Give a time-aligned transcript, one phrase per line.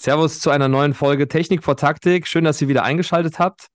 [0.00, 2.26] Servus zu einer neuen Folge Technik vor Taktik.
[2.26, 3.66] Schön, dass ihr wieder eingeschaltet habt.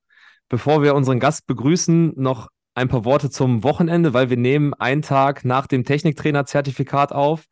[0.50, 5.04] Bevor wir unseren Gast begrüßen, noch ein paar Worte zum Wochenende, weil wir nehmen einen
[5.04, 7.44] Tag nach dem Techniktrainer-Zertifikat auf.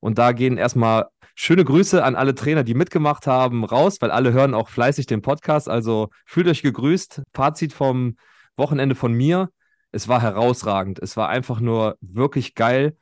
[0.00, 4.34] Und da gehen erstmal schöne Grüße an alle Trainer, die mitgemacht haben, raus, weil alle
[4.34, 5.66] hören auch fleißig den Podcast.
[5.66, 7.22] Also fühlt euch gegrüßt.
[7.32, 8.18] Fazit vom
[8.58, 9.48] Wochenende von mir.
[9.90, 10.98] Es war herausragend.
[10.98, 12.94] Es war einfach nur wirklich geil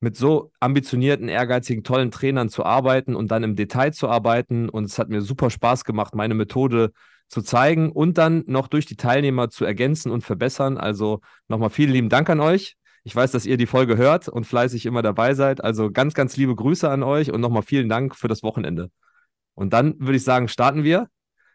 [0.00, 4.68] mit so ambitionierten, ehrgeizigen, tollen Trainern zu arbeiten und dann im Detail zu arbeiten.
[4.68, 6.92] Und es hat mir super Spaß gemacht, meine Methode
[7.28, 10.78] zu zeigen und dann noch durch die Teilnehmer zu ergänzen und verbessern.
[10.78, 12.76] Also nochmal vielen lieben Dank an euch.
[13.04, 15.62] Ich weiß, dass ihr die Folge hört und fleißig immer dabei seid.
[15.62, 18.90] Also ganz, ganz liebe Grüße an euch und nochmal vielen Dank für das Wochenende.
[19.54, 21.08] Und dann würde ich sagen, starten wir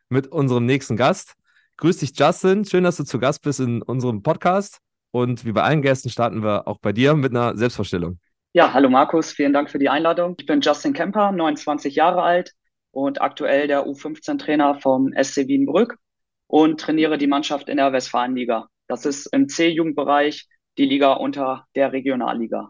[0.09, 1.35] mit unserem nächsten Gast.
[1.77, 2.65] Grüß dich, Justin.
[2.65, 4.79] Schön, dass du zu Gast bist in unserem Podcast.
[5.11, 8.19] Und wie bei allen Gästen starten wir auch bei dir mit einer Selbstvorstellung.
[8.55, 10.35] Ja, hallo Markus, vielen Dank für die Einladung.
[10.37, 12.53] Ich bin Justin Kemper, 29 Jahre alt
[12.91, 15.97] und aktuell der U15-Trainer vom SC Wienbrück
[16.45, 18.67] und trainiere die Mannschaft in der Westfalenliga.
[18.87, 22.69] Das ist im C-Jugendbereich die Liga unter der Regionalliga.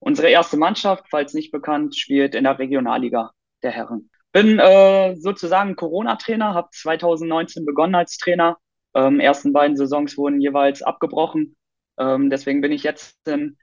[0.00, 3.30] Unsere erste Mannschaft, falls nicht bekannt, spielt in der Regionalliga
[3.62, 4.10] der Herren.
[4.32, 8.58] Bin äh, sozusagen Corona-Trainer, habe 2019 begonnen als Trainer.
[8.94, 11.56] Ähm, ersten beiden Saisons wurden jeweils abgebrochen.
[11.98, 13.56] Ähm, deswegen bin ich jetzt im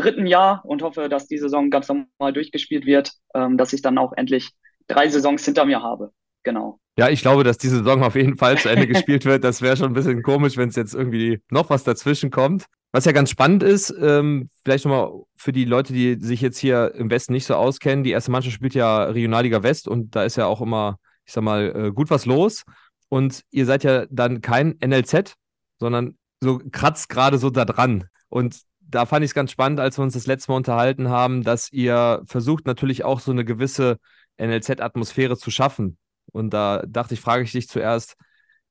[0.00, 3.98] dritten Jahr und hoffe, dass die Saison ganz normal durchgespielt wird, ähm, dass ich dann
[3.98, 4.50] auch endlich
[4.86, 6.12] drei Saisons hinter mir habe.
[6.42, 6.80] Genau.
[6.96, 9.44] Ja, ich glaube, dass diese Saison auf jeden Fall zu Ende gespielt wird.
[9.44, 12.66] Das wäre schon ein bisschen komisch, wenn es jetzt irgendwie noch was dazwischen kommt.
[12.90, 16.94] Was ja ganz spannend ist, ähm, vielleicht nochmal für die Leute, die sich jetzt hier
[16.94, 20.36] im Westen nicht so auskennen, die erste Mannschaft spielt ja Regionalliga West und da ist
[20.36, 22.64] ja auch immer, ich sag mal, äh, gut was los.
[23.10, 25.34] Und ihr seid ja dann kein NLZ,
[25.78, 28.04] sondern so kratzt gerade so da dran.
[28.28, 31.44] Und da fand ich es ganz spannend, als wir uns das letzte Mal unterhalten haben,
[31.44, 33.98] dass ihr versucht natürlich auch so eine gewisse
[34.38, 35.98] NLZ-Atmosphäre zu schaffen.
[36.32, 38.16] Und da dachte ich, frage ich dich zuerst,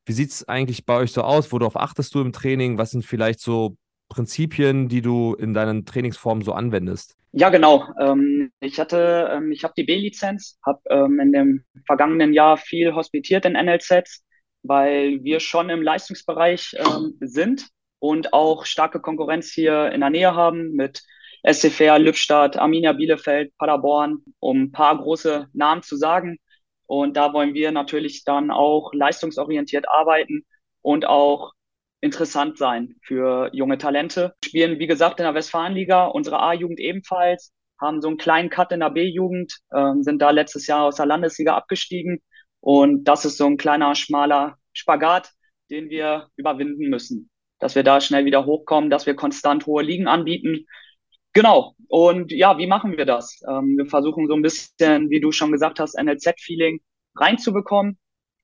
[0.06, 1.52] wie sieht es eigentlich bei euch so aus?
[1.52, 2.78] Worauf achtest du im Training?
[2.78, 3.78] Was sind vielleicht so
[4.10, 7.16] Prinzipien, die du in deinen Trainingsformen so anwendest?
[7.34, 7.88] Ja, genau.
[8.00, 12.96] Ähm, ich hatte, ähm, ich habe die B-Lizenz, habe ähm, in dem vergangenen Jahr viel
[12.96, 14.24] hospitiert in NLZs,
[14.64, 16.76] weil wir schon im Leistungsbereich
[17.20, 17.68] sind
[18.00, 21.04] und auch starke Konkurrenz hier in der Nähe haben mit
[21.44, 26.38] SCFR, Lippstadt, Arminia Bielefeld, Paderborn, um ein paar große Namen zu sagen.
[26.86, 30.46] Und da wollen wir natürlich dann auch leistungsorientiert arbeiten
[30.82, 31.54] und auch
[32.02, 34.36] interessant sein für junge Talente.
[34.44, 38.80] Spielen, wie gesagt, in der Westfalenliga, unsere A-Jugend ebenfalls, haben so einen kleinen Cut in
[38.80, 42.22] der B-Jugend, äh, sind da letztes Jahr aus der Landesliga abgestiegen.
[42.60, 45.32] Und das ist so ein kleiner, schmaler Spagat,
[45.70, 47.30] den wir überwinden müssen
[47.60, 50.66] dass wir da schnell wieder hochkommen, dass wir konstant hohe Ligen anbieten.
[51.34, 51.76] Genau.
[51.88, 53.42] Und ja, wie machen wir das?
[53.48, 56.82] Ähm, wir versuchen so ein bisschen, wie du schon gesagt hast, NLZ-Feeling
[57.16, 57.98] reinzubekommen,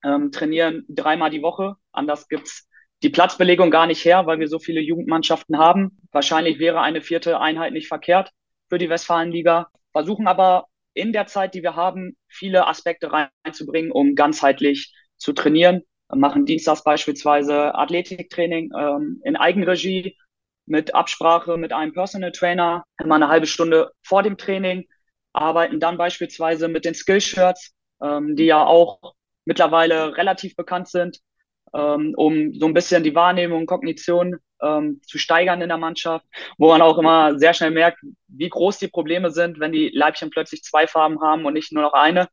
[0.04, 1.76] ähm, trainieren dreimal die Woche.
[1.92, 2.68] Anders gibt's
[3.02, 5.98] die Platzbelegung gar nicht her, weil wir so viele Jugendmannschaften haben.
[6.12, 8.32] Wahrscheinlich wäre eine vierte Einheit nicht verkehrt
[8.70, 9.68] für die Westfalenliga.
[9.92, 15.84] Versuchen aber in der Zeit, die wir haben, viele Aspekte reinzubringen, um ganzheitlich zu trainieren
[16.16, 20.18] machen dienstags beispielsweise Athletiktraining ähm, in Eigenregie
[20.66, 24.86] mit Absprache mit einem Personal Trainer, immer eine halbe Stunde vor dem Training,
[25.34, 29.00] arbeiten dann beispielsweise mit den Skillshirts, ähm, die ja auch
[29.46, 31.20] mittlerweile relativ bekannt sind,
[31.74, 36.26] ähm, um so ein bisschen die Wahrnehmung, Kognition ähm, zu steigern in der Mannschaft,
[36.58, 40.30] wo man auch immer sehr schnell merkt, wie groß die Probleme sind, wenn die Leibchen
[40.30, 42.30] plötzlich zwei Farben haben und nicht nur noch eine.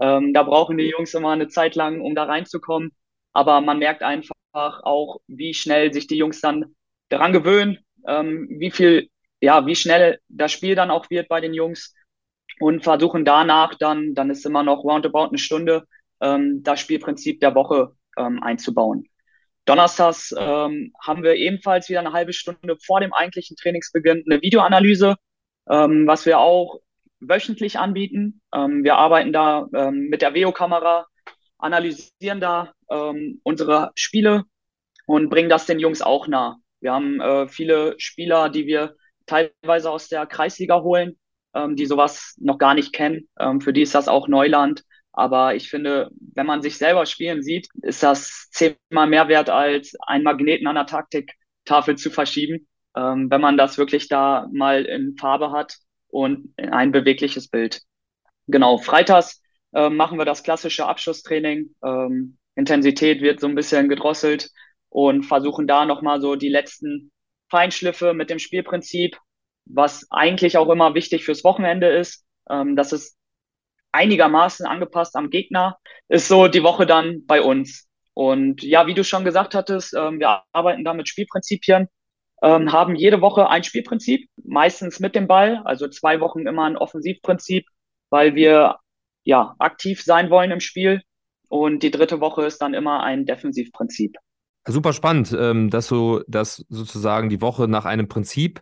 [0.00, 2.92] Ähm, da brauchen die Jungs immer eine Zeit lang, um da reinzukommen.
[3.32, 6.74] Aber man merkt einfach auch, wie schnell sich die Jungs dann
[7.08, 9.08] daran gewöhnen, ähm, wie viel,
[9.40, 11.94] ja, wie schnell das Spiel dann auch wird bei den Jungs
[12.60, 15.86] und versuchen danach dann, dann ist immer noch roundabout eine Stunde,
[16.20, 19.06] ähm, das Spielprinzip der Woche ähm, einzubauen.
[19.64, 25.16] Donnerstags ähm, haben wir ebenfalls wieder eine halbe Stunde vor dem eigentlichen Trainingsbeginn eine Videoanalyse,
[25.70, 26.80] ähm, was wir auch
[27.20, 28.40] wöchentlich anbieten.
[28.52, 31.06] Ähm, wir arbeiten da ähm, mit der Veo-Kamera
[31.62, 34.44] analysieren da ähm, unsere Spiele
[35.06, 36.58] und bringen das den Jungs auch nah.
[36.80, 41.18] Wir haben äh, viele Spieler, die wir teilweise aus der Kreisliga holen,
[41.54, 43.28] ähm, die sowas noch gar nicht kennen.
[43.38, 44.82] Ähm, für die ist das auch Neuland.
[45.12, 49.94] Aber ich finde, wenn man sich selber spielen sieht, ist das zehnmal mehr wert, als
[50.06, 52.66] einen Magneten an der Taktiktafel zu verschieben,
[52.96, 55.76] ähm, wenn man das wirklich da mal in Farbe hat
[56.08, 57.82] und ein bewegliches Bild.
[58.48, 59.41] Genau, freitags
[59.74, 61.74] äh, machen wir das klassische Abschlusstraining.
[61.84, 64.50] Ähm, Intensität wird so ein bisschen gedrosselt
[64.88, 67.10] und versuchen da nochmal so die letzten
[67.50, 69.16] Feinschliffe mit dem Spielprinzip,
[69.66, 73.16] was eigentlich auch immer wichtig fürs Wochenende ist, ähm, dass es
[73.92, 75.78] einigermaßen angepasst am Gegner,
[76.08, 77.88] ist so die Woche dann bei uns.
[78.14, 81.88] Und ja, wie du schon gesagt hattest, ähm, wir arbeiten da mit Spielprinzipien,
[82.42, 86.76] ähm, haben jede Woche ein Spielprinzip, meistens mit dem Ball, also zwei Wochen immer ein
[86.76, 87.66] Offensivprinzip,
[88.10, 88.76] weil wir
[89.24, 91.02] ja aktiv sein wollen im Spiel.
[91.48, 94.16] Und die dritte Woche ist dann immer ein Defensivprinzip.
[94.66, 98.60] Super spannend, ähm, dass du das sozusagen die Woche nach einem Prinzip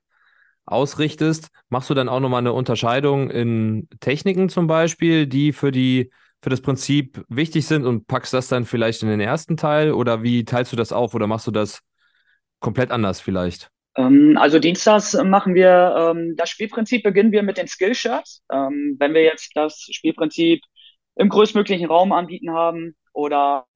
[0.65, 1.49] ausrichtest.
[1.69, 6.11] Machst du dann auch nochmal eine Unterscheidung in Techniken zum Beispiel, die für die
[6.43, 10.23] für das Prinzip wichtig sind und packst das dann vielleicht in den ersten Teil oder
[10.23, 11.81] wie teilst du das auf oder machst du das
[12.61, 13.71] komplett anders vielleicht?
[13.97, 18.43] Ähm, also dienstags machen wir ähm, das Spielprinzip, beginnen wir mit den Skillshirts.
[18.53, 20.63] Ähm, wenn wir jetzt das Spielprinzip
[21.17, 23.67] im größtmöglichen Raum anbieten haben oder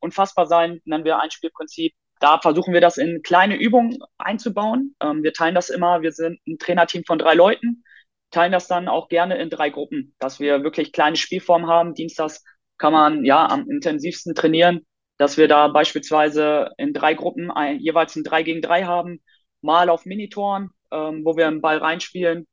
[0.00, 1.94] unfassbar sein, nennen wir ein Spielprinzip.
[2.18, 4.94] Da versuchen wir das in kleine Übungen einzubauen.
[5.00, 7.84] Wir teilen das immer, wir sind ein Trainerteam von drei Leuten,
[8.30, 11.94] teilen das dann auch gerne in drei Gruppen, dass wir wirklich kleine Spielformen haben.
[11.94, 12.44] Dienstags
[12.76, 14.84] kann man ja am intensivsten trainieren,
[15.20, 19.20] dass wir da beispielsweise in drei Gruppen ein, jeweils ein 3 gegen 3 haben,
[19.60, 22.48] mal auf Minitoren, ähm, wo wir einen Ball reinspielen,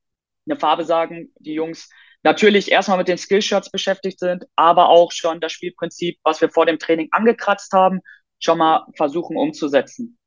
[0.45, 1.89] eine Farbe sagen, die Jungs
[2.23, 6.65] natürlich erstmal mit den Skillshots beschäftigt sind, aber auch schon das Spielprinzip, was wir vor
[6.65, 8.01] dem Training angekratzt haben,
[8.37, 10.17] schon mal versuchen umzusetzen.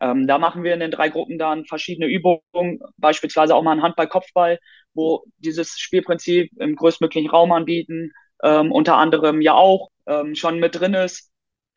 [0.00, 3.82] Ähm, da machen wir in den drei Gruppen dann verschiedene Übungen, beispielsweise auch mal einen
[3.82, 4.58] Handball-Kopfball,
[4.94, 8.12] wo dieses Spielprinzip im größtmöglichen Raum anbieten,
[8.42, 11.29] ähm, unter anderem ja auch ähm, schon mit drin ist.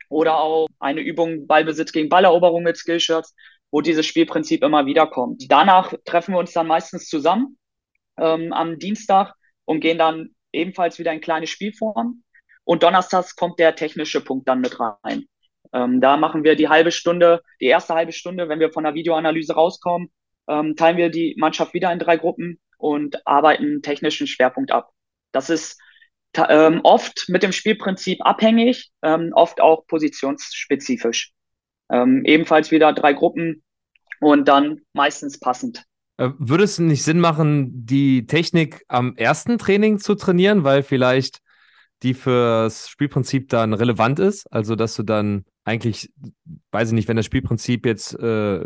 [0.10, 3.36] Oder auch eine Übung Ballbesitz gegen Balleroberung mit Skillshots,
[3.72, 5.44] wo dieses Spielprinzip immer wieder kommt.
[5.50, 7.58] Danach treffen wir uns dann meistens zusammen
[8.18, 9.34] ähm, am Dienstag
[9.66, 12.24] und gehen dann ebenfalls wieder in kleine Spielformen.
[12.64, 15.26] Und donnerstags kommt der technische Punkt dann mit rein.
[15.74, 18.94] Ähm, da machen wir die halbe Stunde, die erste halbe Stunde, wenn wir von der
[18.94, 20.12] Videoanalyse rauskommen,
[20.48, 24.92] ähm, teilen wir die Mannschaft wieder in drei Gruppen und arbeiten technischen Schwerpunkt ab.
[25.32, 25.82] Das ist
[26.50, 31.32] ähm, oft mit dem Spielprinzip abhängig, ähm, oft auch positionsspezifisch.
[31.92, 33.64] Ähm, ebenfalls wieder drei Gruppen
[34.20, 35.84] und dann meistens passend.
[36.18, 41.40] Äh, würde es nicht Sinn machen, die Technik am ersten Training zu trainieren, weil vielleicht
[42.04, 44.52] die fürs Spielprinzip dann relevant ist?
[44.52, 46.12] Also, dass du dann eigentlich,
[46.72, 48.66] weiß ich nicht, wenn das Spielprinzip jetzt äh,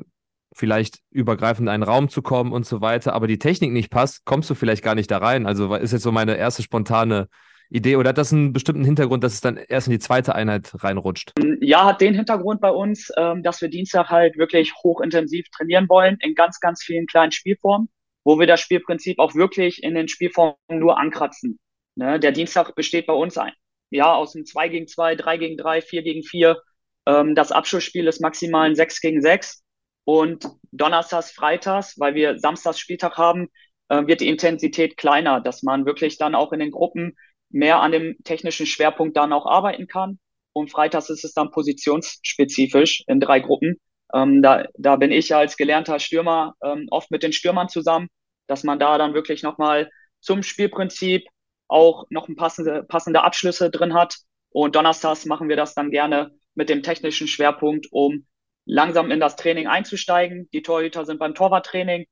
[0.54, 4.26] vielleicht übergreifend in einen Raum zu kommen und so weiter, aber die Technik nicht passt,
[4.26, 5.46] kommst du vielleicht gar nicht da rein.
[5.46, 7.28] Also ist jetzt so meine erste spontane
[7.70, 10.72] Idee oder hat das einen bestimmten Hintergrund, dass es dann erst in die zweite Einheit
[10.84, 11.34] reinrutscht?
[11.62, 16.18] Ja, hat den Hintergrund bei uns, ähm, dass wir Dienstag halt wirklich hochintensiv trainieren wollen
[16.22, 17.90] in ganz, ganz vielen kleinen Spielformen,
[18.24, 21.60] wo wir das Spielprinzip auch wirklich in den Spielformen nur ankratzen.
[21.96, 22.20] Ne?
[22.20, 23.54] Der Dienstag besteht bei uns ein,
[23.90, 26.62] ja, aus einem 2 gegen 2, 3 gegen 3, 4 gegen 4.
[27.06, 29.64] Ähm, das Abschlussspiel ist maximal ein 6 gegen 6.
[30.06, 33.50] Und Donnerstags, Freitags, weil wir Samstags Spieltag haben,
[33.90, 37.18] äh, wird die Intensität kleiner, dass man wirklich dann auch in den Gruppen
[37.50, 40.20] mehr an dem technischen Schwerpunkt dann auch arbeiten kann.
[40.54, 43.80] Und freitags ist es dann positionsspezifisch in drei Gruppen.
[44.14, 48.08] Ähm, da, da bin ich als gelernter Stürmer ähm, oft mit den Stürmern zusammen,
[48.48, 49.90] dass man da dann wirklich nochmal
[50.20, 51.28] zum Spielprinzip
[51.68, 54.18] auch noch ein passende, passende Abschlüsse drin hat.
[54.50, 58.26] Und donnerstags machen wir das dann gerne mit dem technischen Schwerpunkt, um
[58.66, 60.50] langsam in das Training einzusteigen.
[60.54, 62.06] Die Torhüter sind beim Torwarttraining.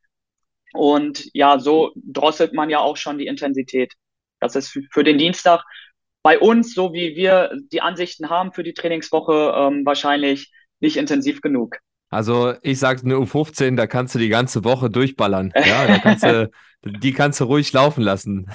[0.73, 3.93] Und ja, so drosselt man ja auch schon die Intensität.
[4.45, 5.63] Das ist für den Dienstag
[6.23, 11.41] bei uns, so wie wir die Ansichten haben für die Trainingswoche, ähm, wahrscheinlich nicht intensiv
[11.41, 11.77] genug.
[12.09, 15.51] Also ich sage eine U15, da kannst du die ganze Woche durchballern.
[15.55, 16.49] Ja, da kannst du,
[16.85, 18.49] die kannst du ruhig laufen lassen.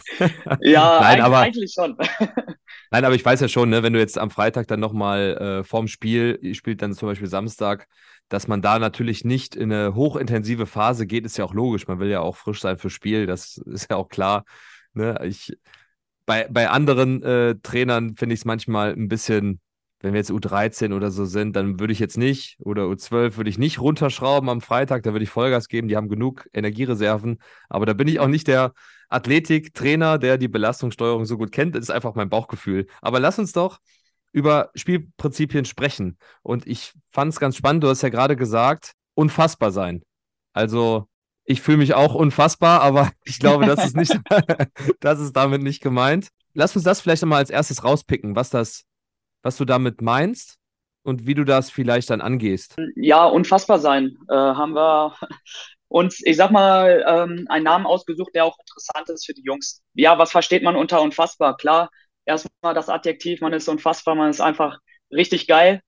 [0.61, 1.97] Ja, Nein, aber, eigentlich schon.
[2.90, 5.64] Nein, aber ich weiß ja schon, ne, wenn du jetzt am Freitag dann nochmal äh,
[5.64, 7.87] vorm Spiel, ihr spielt dann zum Beispiel Samstag,
[8.28, 11.87] dass man da natürlich nicht in eine hochintensive Phase geht, ist ja auch logisch.
[11.87, 14.44] Man will ja auch frisch sein fürs Spiel, das ist ja auch klar.
[14.92, 15.20] Ne?
[15.25, 15.52] Ich,
[16.30, 19.60] bei, bei anderen äh, Trainern finde ich es manchmal ein bisschen,
[19.99, 23.50] wenn wir jetzt U13 oder so sind, dann würde ich jetzt nicht, oder U12 würde
[23.50, 27.84] ich nicht runterschrauben am Freitag, da würde ich Vollgas geben, die haben genug Energiereserven, aber
[27.84, 28.75] da bin ich auch nicht der
[29.08, 32.87] Athletiktrainer, der die Belastungssteuerung so gut kennt, das ist einfach mein Bauchgefühl.
[33.02, 33.80] Aber lass uns doch
[34.30, 36.16] über Spielprinzipien sprechen.
[36.42, 40.04] Und ich fand es ganz spannend, du hast ja gerade gesagt, unfassbar sein.
[40.52, 41.08] Also
[41.50, 44.16] ich fühle mich auch unfassbar, aber ich glaube, das ist nicht,
[45.00, 46.28] das ist damit nicht gemeint.
[46.54, 48.85] Lass uns das vielleicht einmal als erstes rauspicken, was das,
[49.42, 50.59] was du damit meinst
[51.02, 52.76] und wie du das vielleicht dann angehst.
[52.95, 54.16] Ja, unfassbar sein.
[54.28, 55.16] Äh, haben wir
[55.88, 59.83] uns, ich sag mal, ähm, einen Namen ausgesucht, der auch interessant ist für die Jungs.
[59.95, 61.57] Ja, was versteht man unter unfassbar?
[61.57, 61.90] Klar,
[62.26, 64.78] erstmal das Adjektiv, man ist unfassbar, man ist einfach
[65.11, 65.83] richtig geil.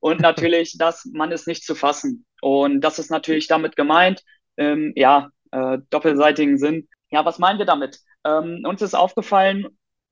[0.00, 2.24] und natürlich, das, man ist nicht zu fassen.
[2.40, 4.24] Und das ist natürlich damit gemeint
[4.60, 6.88] ähm, ja, äh, doppelseitigen Sinn.
[7.10, 7.98] Ja, was meinen wir damit?
[8.24, 9.66] Ähm, uns ist aufgefallen,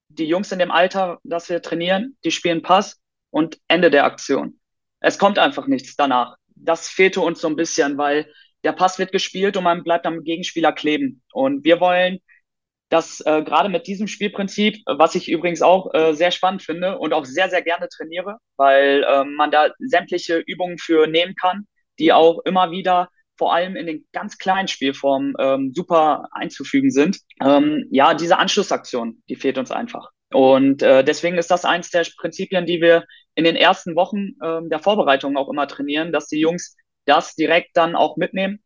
[0.08, 3.00] die Jungs in dem Alter, dass wir trainieren, die spielen Pass
[3.30, 4.58] und Ende der Aktion.
[5.00, 6.36] Es kommt einfach nichts danach.
[6.56, 8.32] Das fehlte uns so ein bisschen, weil
[8.64, 11.22] der Pass wird gespielt und man bleibt am Gegenspieler kleben.
[11.32, 12.18] Und wir wollen
[12.88, 17.12] dass äh, gerade mit diesem Spielprinzip, was ich übrigens auch äh, sehr spannend finde und
[17.12, 21.66] auch sehr, sehr gerne trainiere, weil äh, man da sämtliche Übungen für nehmen kann,
[21.98, 27.20] die auch immer wieder vor allem in den ganz kleinen Spielformen ähm, super einzufügen sind.
[27.40, 30.10] Ähm, ja, diese Anschlussaktion, die fehlt uns einfach.
[30.30, 33.04] Und äh, deswegen ist das eins der Prinzipien, die wir
[33.34, 36.76] in den ersten Wochen ähm, der Vorbereitung auch immer trainieren, dass die Jungs
[37.06, 38.62] das direkt dann auch mitnehmen,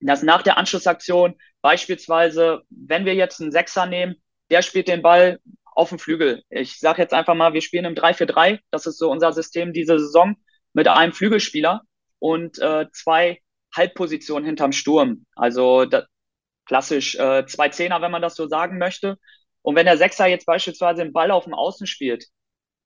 [0.00, 4.16] dass nach der Anschlussaktion beispielsweise, wenn wir jetzt einen Sechser nehmen,
[4.50, 6.42] der spielt den Ball auf dem Flügel.
[6.50, 9.98] Ich sage jetzt einfach mal, wir spielen im 3-4-3, das ist so unser System diese
[9.98, 10.36] Saison,
[10.72, 11.82] mit einem Flügelspieler
[12.18, 13.40] und äh, zwei
[13.74, 15.26] Halbpositionen hinterm Sturm.
[15.36, 16.04] Also da,
[16.66, 19.18] klassisch äh, zwei Zehner, wenn man das so sagen möchte.
[19.62, 22.26] Und wenn der Sechser jetzt beispielsweise den Ball auf dem Außen spielt,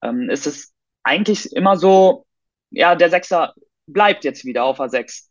[0.02, 2.26] ähm, ist es eigentlich immer so,
[2.70, 3.54] ja, der Sechser
[3.86, 5.30] bleibt jetzt wieder auf der Sechs.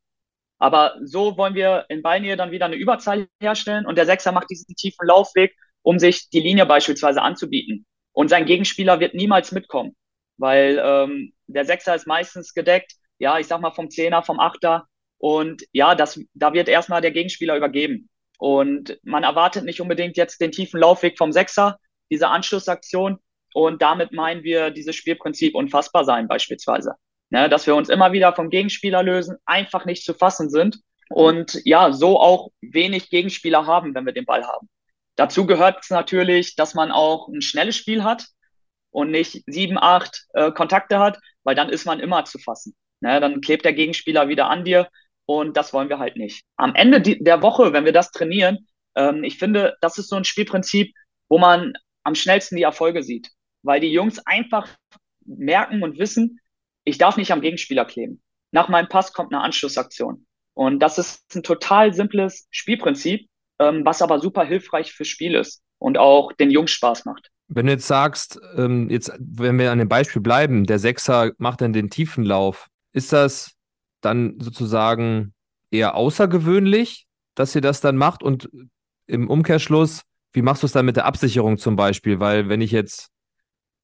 [0.60, 4.50] Aber so wollen wir in Ballnähe dann wieder eine Überzahl herstellen und der Sechser macht
[4.50, 7.86] diesen tiefen Laufweg, um sich die Linie beispielsweise anzubieten.
[8.12, 9.96] Und sein Gegenspieler wird niemals mitkommen,
[10.38, 14.88] weil ähm, der Sechser ist meistens gedeckt, ja, ich sag mal vom Zehner, vom Achter.
[15.18, 18.10] Und ja, das, da wird erstmal der Gegenspieler übergeben.
[18.38, 21.80] Und man erwartet nicht unbedingt jetzt den tiefen Laufweg vom Sechser,
[22.12, 23.18] diese Anschlussaktion.
[23.54, 26.96] Und damit meinen wir dieses Spielprinzip unfassbar sein beispielsweise
[27.30, 31.60] ne, dass wir uns immer wieder vom Gegenspieler lösen, einfach nicht zu fassen sind und
[31.66, 34.70] ja, so auch wenig Gegenspieler haben, wenn wir den Ball haben.
[35.16, 38.28] Dazu gehört es natürlich, dass man auch ein schnelles Spiel hat
[38.92, 42.76] und nicht sieben, acht äh, Kontakte hat, weil dann ist man immer zu fassen.
[43.00, 44.90] Ne, dann klebt der Gegenspieler wieder an dir
[45.28, 46.44] und das wollen wir halt nicht.
[46.56, 50.24] Am Ende der Woche, wenn wir das trainieren, ähm, ich finde, das ist so ein
[50.24, 50.94] Spielprinzip,
[51.30, 53.30] wo man am schnellsten die Erfolge sieht,
[53.62, 54.70] weil die Jungs einfach
[55.26, 56.40] merken und wissen,
[56.86, 58.22] ich darf nicht am Gegenspieler kleben.
[58.52, 60.26] Nach meinem Pass kommt eine Anschlussaktion.
[60.54, 63.28] Und das ist ein total simples Spielprinzip,
[63.60, 67.30] ähm, was aber super hilfreich fürs Spiel ist und auch den Jungs Spaß macht.
[67.50, 71.60] Wenn du jetzt sagst, ähm, jetzt, wenn wir an dem Beispiel bleiben, der Sechser macht
[71.60, 73.57] dann den tiefen Lauf, ist das
[74.02, 75.34] dann sozusagen
[75.72, 78.24] eher außergewöhnlich, dass ihr das dann macht?
[78.24, 78.50] Und
[79.08, 82.20] im Umkehrschluss, wie machst du es dann mit der Absicherung zum Beispiel?
[82.20, 83.10] Weil wenn ich jetzt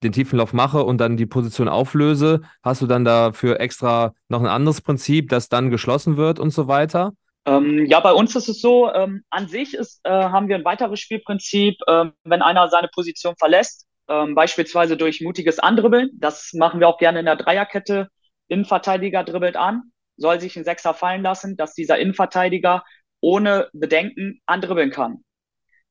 [0.04, 4.48] den Tiefenlauf mache und dann die Position auflöse, hast du dann dafür extra noch ein
[4.48, 7.14] anderes Prinzip, das dann geschlossen wird und so weiter?
[7.46, 10.66] Ähm, ja, bei uns ist es so, ähm, an sich ist, äh, haben wir ein
[10.66, 16.10] weiteres Spielprinzip, äh, wenn einer seine Position verlässt, äh, beispielsweise durch mutiges Andribbeln.
[16.14, 18.08] Das machen wir auch gerne in der Dreierkette.
[18.48, 22.84] Innenverteidiger dribbelt an, soll sich ein Sechser fallen lassen, dass dieser Innenverteidiger
[23.22, 25.24] ohne Bedenken andribbeln kann.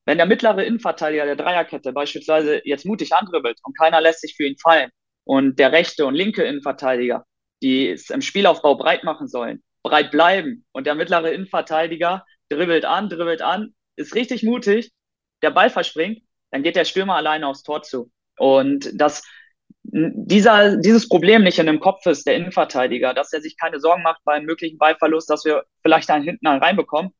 [0.05, 4.45] Wenn der mittlere Innenverteidiger der Dreierkette beispielsweise jetzt mutig andribbelt und keiner lässt sich für
[4.45, 4.89] ihn fallen
[5.23, 7.25] und der rechte und linke Innenverteidiger,
[7.61, 13.09] die es im Spielaufbau breit machen sollen, breit bleiben und der mittlere Innenverteidiger dribbelt an,
[13.09, 14.91] dribbelt an, ist richtig mutig,
[15.41, 18.11] der Ball verspringt, dann geht der Stürmer alleine aufs Tor zu.
[18.37, 19.23] Und dass
[19.93, 24.01] dieser, dieses Problem nicht in dem Kopf ist, der Innenverteidiger, dass er sich keine Sorgen
[24.01, 27.11] macht beim möglichen Ballverlust, dass wir vielleicht einen hinten reinbekommen,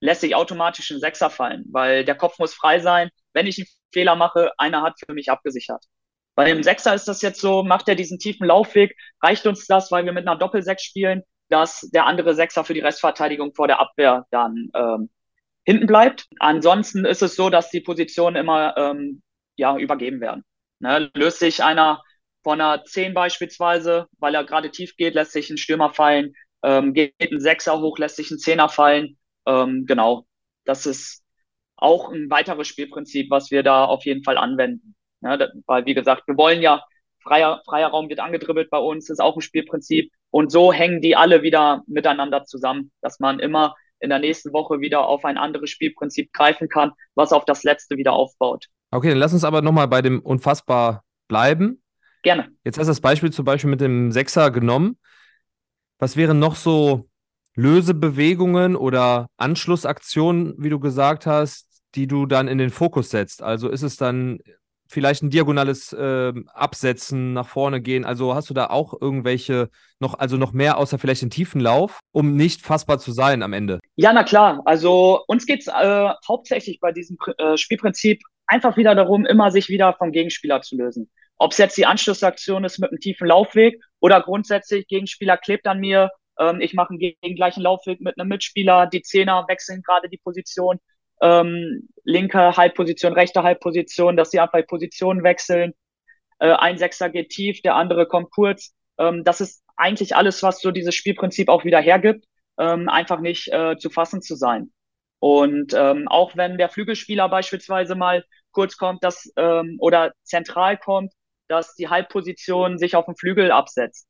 [0.00, 3.08] lässt sich automatisch ein Sechser fallen, weil der Kopf muss frei sein.
[3.32, 5.84] Wenn ich einen Fehler mache, einer hat für mich abgesichert.
[6.34, 9.90] Bei dem Sechser ist das jetzt so, macht er diesen tiefen Laufweg, reicht uns das,
[9.90, 13.80] weil wir mit einer Doppelsechs spielen, dass der andere Sechser für die Restverteidigung vor der
[13.80, 15.10] Abwehr dann ähm,
[15.64, 16.26] hinten bleibt.
[16.40, 19.22] Ansonsten ist es so, dass die Positionen immer ähm,
[19.56, 20.44] ja, übergeben werden.
[20.78, 21.10] Ne?
[21.14, 22.02] Löst sich einer
[22.48, 26.94] von einer 10 beispielsweise, weil er gerade tief geht, lässt sich ein Stürmer fallen, ähm,
[26.94, 29.18] geht ein Sechser hoch, lässt sich ein Zehner fallen.
[29.46, 30.24] Ähm, genau,
[30.64, 31.22] das ist
[31.76, 34.94] auch ein weiteres Spielprinzip, was wir da auf jeden Fall anwenden.
[35.20, 36.82] Ja, weil, wie gesagt, wir wollen ja,
[37.22, 40.10] freier, freier Raum wird angedribbelt bei uns, ist auch ein Spielprinzip.
[40.30, 44.80] Und so hängen die alle wieder miteinander zusammen, dass man immer in der nächsten Woche
[44.80, 48.68] wieder auf ein anderes Spielprinzip greifen kann, was auf das letzte wieder aufbaut.
[48.90, 51.82] Okay, dann lass uns aber nochmal bei dem Unfassbar bleiben.
[52.22, 52.48] Gerne.
[52.64, 54.98] Jetzt hast du das Beispiel zum Beispiel mit dem Sechser genommen.
[55.98, 57.08] Was wären noch so
[57.54, 63.42] Lösebewegungen oder Anschlussaktionen, wie du gesagt hast, die du dann in den Fokus setzt?
[63.42, 64.38] Also ist es dann
[64.88, 68.04] vielleicht ein diagonales äh, Absetzen, nach vorne gehen?
[68.04, 69.68] Also hast du da auch irgendwelche
[70.00, 73.52] noch, also noch mehr außer vielleicht den tiefen Lauf, um nicht fassbar zu sein am
[73.52, 73.80] Ende?
[73.96, 74.62] Ja, na klar.
[74.64, 79.68] Also uns geht es äh, hauptsächlich bei diesem äh, Spielprinzip einfach wieder darum, immer sich
[79.68, 81.10] wieder vom Gegenspieler zu lösen.
[81.38, 85.78] Ob es jetzt die Anschlussaktion ist mit einem tiefen Laufweg oder grundsätzlich Gegenspieler klebt an
[85.80, 88.86] mir, ähm, ich mache einen gegen gleichen Laufweg mit einem Mitspieler.
[88.86, 90.78] Die Zehner wechseln gerade die Position.
[91.20, 95.72] ähm, linke Halbposition, rechte Halbposition, dass sie einfach Positionen wechseln.
[96.38, 98.74] Äh, ein Sechser geht tief, der andere kommt kurz.
[98.98, 102.24] Ähm, das ist eigentlich alles, was so dieses Spielprinzip auch wieder hergibt,
[102.58, 104.72] ähm, einfach nicht äh, zu fassen zu sein.
[105.20, 111.12] Und ähm, auch wenn der Flügelspieler beispielsweise mal kurz kommt, dass ähm, oder zentral kommt,
[111.48, 114.06] dass die Halbposition sich auf dem Flügel absetzt.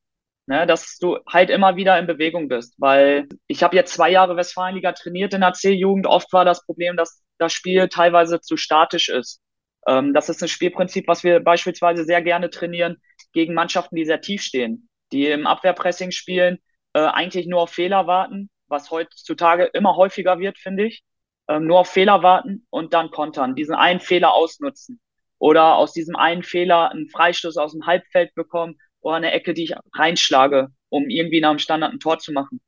[0.47, 4.35] Ne, dass du halt immer wieder in Bewegung bist, weil ich habe jetzt zwei Jahre
[4.35, 6.07] Westfalenliga trainiert in der C-Jugend.
[6.07, 9.41] Oft war das Problem, dass das Spiel teilweise zu statisch ist.
[9.87, 12.97] Ähm, das ist ein Spielprinzip, was wir beispielsweise sehr gerne trainieren
[13.31, 16.57] gegen Mannschaften, die sehr tief stehen, die im Abwehrpressing spielen,
[16.93, 21.03] äh, eigentlich nur auf Fehler warten, was heutzutage immer häufiger wird, finde ich.
[21.47, 24.99] Ähm, nur auf Fehler warten und dann kontern, diesen einen Fehler ausnutzen
[25.39, 29.63] oder aus diesem einen Fehler einen Freistoß aus dem Halbfeld bekommen oder eine Ecke, die
[29.63, 32.61] ich reinschlage, um irgendwie nach dem Standard ein Tor zu machen.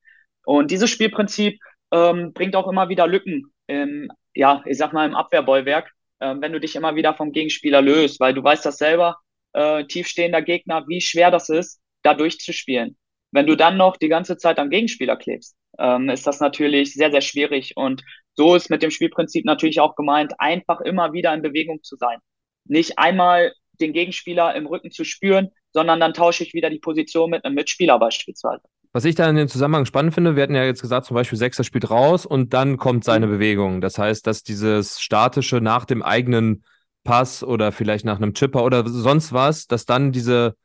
[0.45, 1.59] Und dieses Spielprinzip
[1.91, 6.53] ähm, bringt auch immer wieder Lücken im, ja, ich sag mal, im Abwehrbollwerk, äh, wenn
[6.53, 9.17] du dich immer wieder vom Gegenspieler löst, weil du weißt das selber,
[9.53, 12.97] äh, tiefstehender Gegner, wie schwer das ist, da durchzuspielen.
[13.31, 17.11] Wenn du dann noch die ganze Zeit am Gegenspieler klebst, ähm, ist das natürlich sehr,
[17.11, 17.73] sehr schwierig.
[17.75, 18.03] Und
[18.35, 22.19] so ist mit dem Spielprinzip natürlich auch gemeint, einfach immer wieder in Bewegung zu sein.
[22.65, 27.29] Nicht einmal den Gegenspieler im Rücken zu spüren, sondern dann tausche ich wieder die Position
[27.29, 28.63] mit einem Mitspieler beispielsweise.
[28.93, 31.37] Was ich da in dem Zusammenhang spannend finde, wir hatten ja jetzt gesagt, zum Beispiel
[31.37, 33.31] Sechser spielt raus und dann kommt seine mhm.
[33.31, 33.81] Bewegung.
[33.81, 36.65] Das heißt, dass dieses statische nach dem eigenen
[37.03, 40.55] Pass oder vielleicht nach einem Chipper oder sonst was, dass dann diese,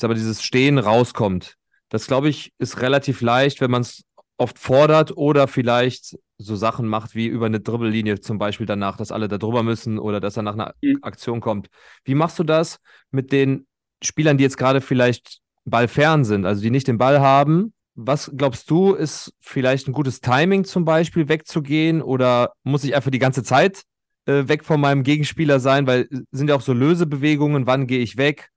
[0.00, 1.56] aber dieses Stehen rauskommt.
[1.90, 4.04] Das glaube ich ist relativ leicht, wenn man es
[4.38, 9.12] oft fordert oder vielleicht so Sachen macht wie über eine Dribbellinie zum Beispiel danach, dass
[9.12, 10.98] alle da drüber müssen oder dass er nach einer mhm.
[11.02, 11.68] Aktion kommt.
[12.04, 12.78] Wie machst du das
[13.10, 13.66] mit den
[14.02, 17.74] Spielern, die jetzt gerade vielleicht ballfern sind, also die nicht den Ball haben?
[17.96, 23.10] Was glaubst du, ist vielleicht ein gutes Timing zum Beispiel wegzugehen oder muss ich einfach
[23.10, 23.82] die ganze Zeit
[24.26, 25.88] äh, weg von meinem Gegenspieler sein?
[25.88, 28.50] Weil äh, sind ja auch so Lösebewegungen, wann gehe ich weg?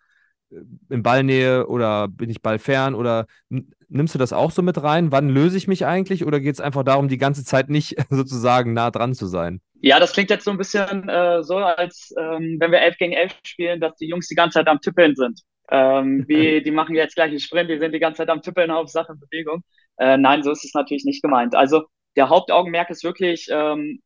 [0.52, 3.26] Äh, in Ballnähe oder bin ich ballfern oder
[3.90, 5.12] nimmst du das auch so mit rein?
[5.12, 8.74] Wann löse ich mich eigentlich oder geht es einfach darum, die ganze Zeit nicht sozusagen
[8.74, 9.62] nah dran zu sein?
[9.82, 13.14] Ja, das klingt jetzt so ein bisschen äh, so, als ähm, wenn wir 11 gegen
[13.14, 15.42] 11 spielen, dass die Jungs die ganze Zeit am Tippeln sind.
[15.70, 18.70] Ähm, wie, die machen jetzt gleich einen Sprint, die sind die ganze Zeit am Tippeln
[18.70, 19.64] auf Sache Bewegung.
[19.98, 21.56] Äh, nein, so ist es natürlich nicht gemeint.
[21.56, 21.86] Also
[22.16, 24.02] der Hauptaugenmerk ist wirklich ähm,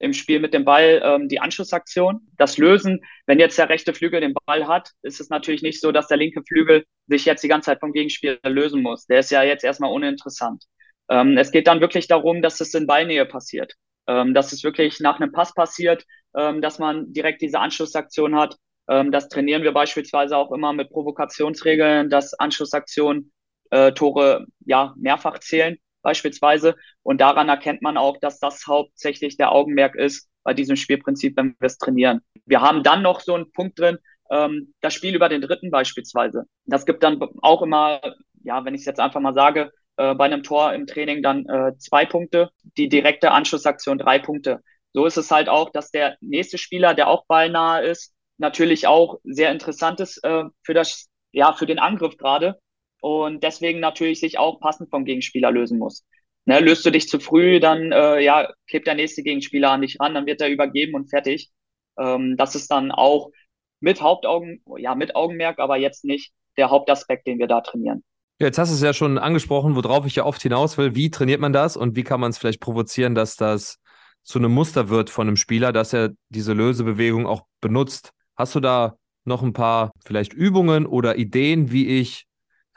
[0.00, 3.00] im Spiel mit dem Ball ähm, die Anschlussaktion, das Lösen.
[3.26, 6.16] Wenn jetzt der rechte Flügel den Ball hat, ist es natürlich nicht so, dass der
[6.16, 9.06] linke Flügel sich jetzt die ganze Zeit vom Gegenspieler lösen muss.
[9.06, 10.64] Der ist ja jetzt erstmal uninteressant.
[11.10, 13.74] Ähm, es geht dann wirklich darum, dass es in Ballnähe passiert,
[14.06, 18.56] ähm, dass es wirklich nach einem Pass passiert, ähm, dass man direkt diese Anschlussaktion hat.
[18.88, 23.32] Ähm, das trainieren wir beispielsweise auch immer mit Provokationsregeln, dass Anschlussaktionen
[23.70, 26.76] äh, Tore ja mehrfach zählen beispielsweise.
[27.02, 31.56] Und daran erkennt man auch, dass das hauptsächlich der Augenmerk ist bei diesem Spielprinzip, wenn
[31.58, 32.20] wir es trainieren.
[32.46, 33.98] Wir haben dann noch so einen Punkt drin,
[34.30, 36.44] ähm, das Spiel über den Dritten beispielsweise.
[36.66, 38.00] Das gibt dann auch immer,
[38.42, 41.46] ja, wenn ich es jetzt einfach mal sage, äh, bei einem Tor im Training dann
[41.46, 44.60] äh, zwei Punkte, die direkte Anschlussaktion drei Punkte.
[44.92, 49.18] So ist es halt auch, dass der nächste Spieler, der auch ballnahe ist, natürlich auch
[49.24, 52.58] sehr interessant ist äh, für das, ja, für den Angriff gerade,
[53.00, 56.04] und deswegen natürlich sich auch passend vom Gegenspieler lösen muss.
[56.50, 60.00] Ne, löst du dich zu früh, dann äh, ja, klebt der nächste Gegenspieler an dich
[60.00, 61.48] ran, dann wird er übergeben und fertig.
[61.96, 63.30] Ähm, das ist dann auch
[63.78, 68.02] mit Hauptaugen, ja, mit Augenmerk, aber jetzt nicht der Hauptaspekt, den wir da trainieren.
[68.40, 70.96] Jetzt hast du es ja schon angesprochen, worauf ich ja oft hinaus will.
[70.96, 73.78] Wie trainiert man das und wie kann man es vielleicht provozieren, dass das
[74.24, 78.10] zu einem Muster wird von einem Spieler, dass er diese Lösebewegung auch benutzt?
[78.34, 82.26] Hast du da noch ein paar vielleicht Übungen oder Ideen, wie ich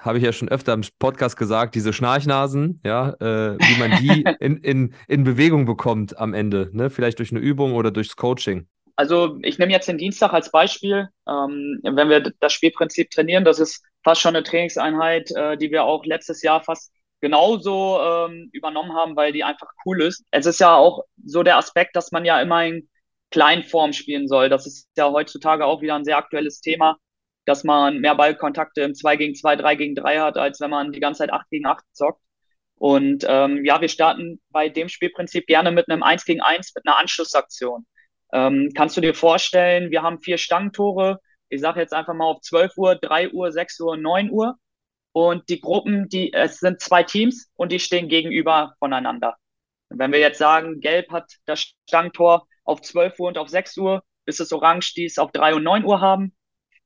[0.04, 4.24] habe ich ja schon öfter im Podcast gesagt, diese Schnarchnasen, ja, äh, wie man die
[4.40, 6.90] in, in, in Bewegung bekommt am Ende, ne?
[6.90, 8.68] Vielleicht durch eine Übung oder durchs Coaching.
[8.96, 11.10] Also ich nehme jetzt den Dienstag als Beispiel.
[11.28, 15.84] Ähm, wenn wir das Spielprinzip trainieren, das ist fast schon eine Trainingseinheit, äh, die wir
[15.84, 20.24] auch letztes Jahr fast genauso ähm, übernommen haben, weil die einfach cool ist.
[20.32, 22.90] Es ist ja auch so der Aspekt, dass man ja immer in
[23.32, 24.50] Kleinform spielen soll.
[24.50, 26.98] Das ist ja heutzutage auch wieder ein sehr aktuelles Thema
[27.46, 30.92] dass man mehr Ballkontakte im 2 gegen 2, 3 gegen 3 hat, als wenn man
[30.92, 32.22] die ganze Zeit 8 gegen 8 zockt.
[32.76, 36.86] Und ähm, ja, wir starten bei dem Spielprinzip gerne mit einem 1 gegen 1, mit
[36.88, 37.86] einer Anschlussaktion.
[38.34, 42.42] Ähm, kannst du dir vorstellen, wir haben vier Stangentore, ich sage jetzt einfach mal auf
[42.42, 44.56] 12 Uhr, 3 Uhr, 6 Uhr, 9 Uhr.
[45.12, 49.36] Und die Gruppen, die, es sind zwei Teams und die stehen gegenüber voneinander.
[49.90, 54.04] Wenn wir jetzt sagen, Gelb hat das Stangtor auf 12 Uhr und auf 6 Uhr,
[54.26, 56.36] ist es Orange, die es auf 3 und 9 Uhr haben,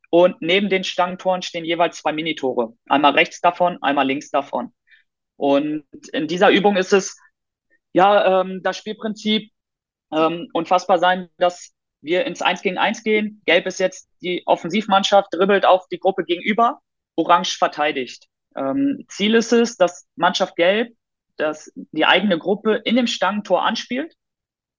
[0.09, 2.73] und neben den Stangentoren stehen jeweils zwei Minitore.
[2.87, 4.73] Einmal rechts davon, einmal links davon.
[5.35, 7.17] Und in dieser Übung ist es,
[7.93, 9.51] ja, ähm, das Spielprinzip
[10.11, 13.41] ähm, unfassbar sein, dass wir ins 1 gegen 1 gehen.
[13.45, 16.79] Gelb ist jetzt die Offensivmannschaft, dribbelt auf die Gruppe gegenüber,
[17.15, 18.27] orange verteidigt.
[18.55, 20.93] Ähm, Ziel ist es, dass Mannschaft Gelb
[21.37, 24.13] dass die eigene Gruppe in dem Stangentor anspielt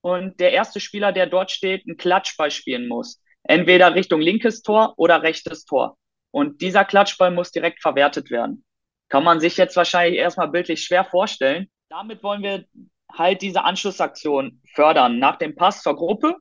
[0.01, 3.23] und der erste Spieler, der dort steht, einen Klatschball spielen muss.
[3.45, 5.97] Entweder Richtung linkes Tor oder rechtes Tor.
[6.31, 8.65] Und dieser Klatschball muss direkt verwertet werden.
[9.09, 11.69] Kann man sich jetzt wahrscheinlich erstmal bildlich schwer vorstellen.
[11.89, 12.65] Damit wollen wir
[13.11, 15.19] halt diese Anschlussaktion fördern.
[15.19, 16.37] Nach dem Pass zur Gruppe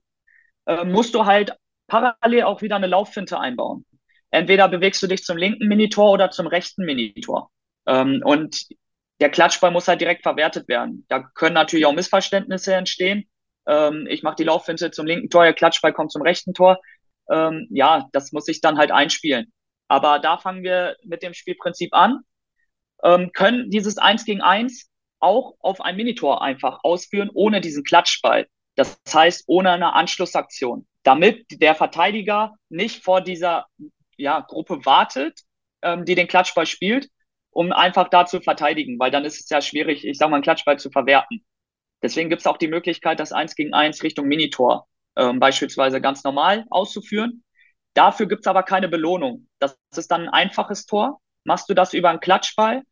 [0.65, 1.53] äh, musst du halt
[1.87, 3.85] parallel auch wieder eine Lauffinte einbauen.
[4.29, 7.49] Entweder bewegst du dich zum linken Minitor oder zum rechten Minitor.
[7.85, 8.67] Ähm, und
[9.21, 11.05] der Klatschball muss halt direkt verwertet werden.
[11.07, 13.27] Da können natürlich auch Missverständnisse entstehen.
[13.67, 16.79] Ähm, ich mache die Lauffinte zum linken Tor, der Klatschball kommt zum rechten Tor.
[17.29, 19.51] Ähm, ja, das muss ich dann halt einspielen.
[19.87, 22.21] Aber da fangen wir mit dem Spielprinzip an,
[23.03, 28.47] ähm, können dieses Eins gegen Eins auch auf ein Minitor einfach ausführen, ohne diesen Klatschball.
[28.75, 30.87] Das heißt, ohne eine Anschlussaktion.
[31.03, 33.65] Damit der Verteidiger nicht vor dieser
[34.17, 35.41] ja, Gruppe wartet,
[35.81, 37.09] ähm, die den Klatschball spielt,
[37.51, 40.43] um einfach da zu verteidigen, weil dann ist es ja schwierig, ich sag mal, einen
[40.43, 41.43] Klatschball zu verwerten.
[42.01, 46.23] Deswegen gibt es auch die Möglichkeit, das Eins gegen Eins Richtung Minitor ähm, beispielsweise ganz
[46.23, 47.43] normal auszuführen.
[47.93, 49.47] Dafür gibt es aber keine Belohnung.
[49.59, 51.19] Das ist dann ein einfaches Tor.
[51.43, 52.83] Machst du das über einen Klatschball,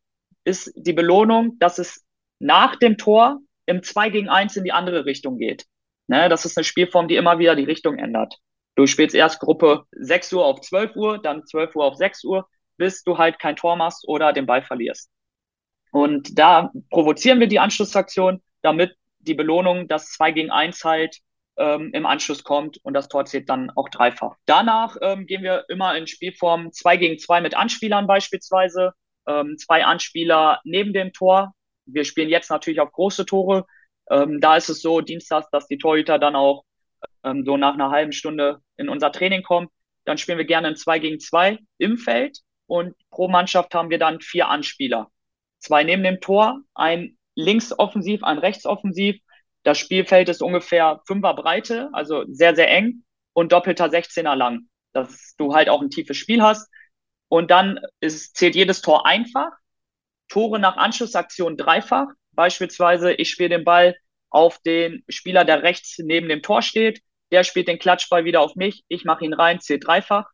[0.44, 2.04] ist die Belohnung, dass es
[2.40, 5.66] nach dem Tor im 2 gegen 1 in die andere Richtung geht.
[6.08, 8.38] Ne, das ist eine Spielform, die immer wieder die Richtung ändert.
[8.76, 12.48] Du spielst erst Gruppe 6 Uhr auf 12 Uhr, dann 12 Uhr auf 6 Uhr,
[12.76, 15.10] bis du halt kein Tor machst oder den Ball verlierst.
[15.90, 21.20] Und da provozieren wir die Anschlussaktion, damit die Belohnung, das 2 gegen 1 halt
[21.56, 24.36] ähm, im Anschluss kommt und das Tor zählt dann auch dreifach.
[24.44, 28.92] Danach ähm, gehen wir immer in Spielform 2 gegen 2 mit Anspielern beispielsweise.
[29.26, 31.52] Ähm, zwei Anspieler neben dem Tor,
[31.86, 33.66] wir spielen jetzt natürlich auf große Tore.
[34.10, 36.64] Ähm, da ist es so, Dienstags, dass die Torhüter dann auch
[37.24, 39.68] ähm, so nach einer halben Stunde in unser Training kommen.
[40.04, 43.98] Dann spielen wir gerne ein 2 gegen 2 im Feld und pro Mannschaft haben wir
[43.98, 45.10] dann vier Anspieler.
[45.58, 49.16] Zwei neben dem Tor, ein linksoffensiv, ein rechtsoffensiv.
[49.62, 55.34] Das Spielfeld ist ungefähr fünfer Breite, also sehr, sehr eng und doppelter 16er lang, dass
[55.36, 56.68] du halt auch ein tiefes Spiel hast.
[57.28, 59.50] Und dann ist, zählt jedes Tor einfach.
[60.28, 62.08] Tore nach Anschlussaktion dreifach.
[62.32, 63.96] Beispielsweise, ich spiele den Ball
[64.30, 67.02] auf den Spieler, der rechts neben dem Tor steht.
[67.32, 68.84] Der spielt den Klatschball wieder auf mich.
[68.88, 70.30] Ich mache ihn rein, zählt dreifach.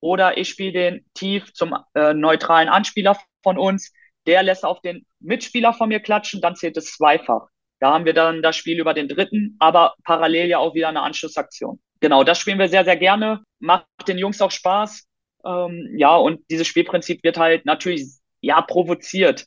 [0.00, 3.92] Oder ich spiele den tief zum äh, neutralen Anspieler von uns.
[4.26, 7.48] Der lässt auf den Mitspieler von mir klatschen, dann zählt es zweifach.
[7.78, 11.02] Da haben wir dann das Spiel über den dritten, aber parallel ja auch wieder eine
[11.02, 11.80] Anschlussaktion.
[12.00, 13.42] Genau, das spielen wir sehr, sehr gerne.
[13.58, 15.06] Macht den Jungs auch Spaß.
[15.44, 18.06] Ähm, ja, und dieses Spielprinzip wird halt natürlich
[18.40, 19.46] ja, provoziert.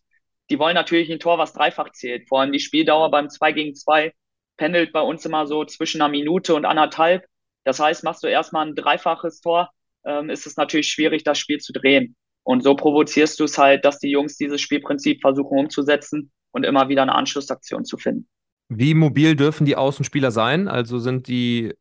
[0.49, 2.27] Die wollen natürlich ein Tor, was dreifach zählt.
[2.27, 4.13] Vor allem die Spieldauer beim 2 gegen 2
[4.57, 7.25] pendelt bei uns immer so zwischen einer Minute und anderthalb.
[7.63, 9.71] Das heißt, machst du erstmal ein dreifaches Tor,
[10.05, 12.15] ähm, ist es natürlich schwierig, das Spiel zu drehen.
[12.43, 16.89] Und so provozierst du es halt, dass die Jungs dieses Spielprinzip versuchen umzusetzen und immer
[16.89, 18.27] wieder eine Anschlussaktion zu finden.
[18.69, 20.67] Wie mobil dürfen die Außenspieler sein?
[20.67, 21.73] Also sind die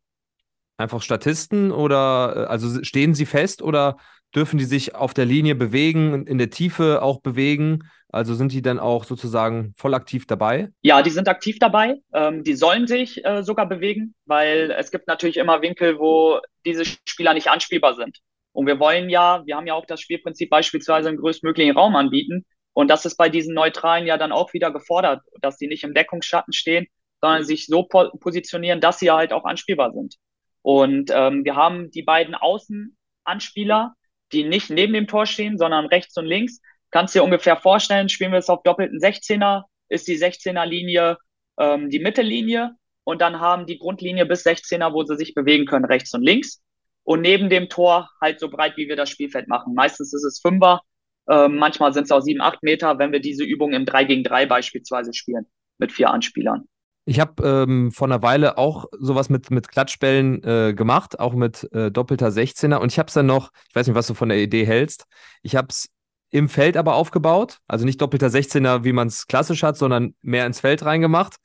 [0.78, 3.96] einfach Statisten oder äh, also stehen sie fest oder
[4.34, 7.84] dürfen die sich auf der Linie bewegen, in der Tiefe auch bewegen?
[8.10, 10.70] Also sind die dann auch sozusagen voll aktiv dabei?
[10.80, 11.96] Ja, die sind aktiv dabei.
[12.12, 16.84] Ähm, die sollen sich äh, sogar bewegen, weil es gibt natürlich immer Winkel, wo diese
[16.84, 18.18] Spieler nicht anspielbar sind.
[18.58, 22.44] Und wir wollen ja, wir haben ja auch das Spielprinzip beispielsweise im größtmöglichen Raum anbieten.
[22.72, 25.94] Und das ist bei diesen Neutralen ja dann auch wieder gefordert, dass die nicht im
[25.94, 26.88] Deckungsschatten stehen,
[27.20, 30.16] sondern sich so po positionieren, dass sie halt auch anspielbar sind.
[30.62, 33.94] Und ähm, wir haben die beiden Außenanspieler,
[34.32, 36.60] die nicht neben dem Tor stehen, sondern rechts und links.
[36.90, 41.16] Kannst dir ungefähr vorstellen, spielen wir es auf doppelten 16er, ist die 16er Linie
[41.60, 45.84] ähm, die Mittellinie und dann haben die Grundlinie bis 16er, wo sie sich bewegen können,
[45.84, 46.60] rechts und links.
[47.08, 49.72] Und neben dem Tor halt so breit, wie wir das Spielfeld machen.
[49.72, 50.82] Meistens ist es Fünfer,
[51.26, 54.24] ähm, manchmal sind es auch sieben, acht Meter, wenn wir diese Übung im 3 gegen
[54.24, 55.46] 3 beispielsweise spielen,
[55.78, 56.68] mit vier Anspielern.
[57.06, 61.66] Ich habe ähm, vor einer Weile auch sowas mit, mit Klatschbällen äh, gemacht, auch mit
[61.72, 62.76] äh, doppelter 16er.
[62.76, 65.06] Und ich habe es dann noch, ich weiß nicht, was du von der Idee hältst,
[65.42, 65.88] ich habe es
[66.28, 67.56] im Feld aber aufgebaut.
[67.68, 71.36] Also nicht doppelter 16er, wie man es klassisch hat, sondern mehr ins Feld reingemacht.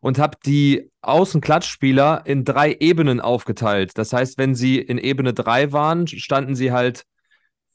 [0.00, 3.92] Und habe die Außenklatschspieler in drei Ebenen aufgeteilt.
[3.96, 7.04] Das heißt, wenn sie in Ebene 3 waren, standen sie halt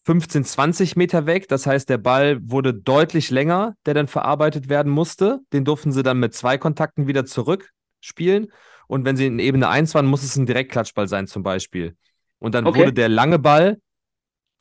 [0.05, 1.47] 15, 20 Meter weg.
[1.47, 5.39] Das heißt, der Ball wurde deutlich länger, der dann verarbeitet werden musste.
[5.51, 8.47] Den durften sie dann mit zwei Kontakten wieder zurückspielen.
[8.87, 11.95] Und wenn sie in Ebene 1 waren, muss es ein Direktklatschball sein, zum Beispiel.
[12.39, 12.79] Und dann okay.
[12.79, 13.79] wurde der lange Ball,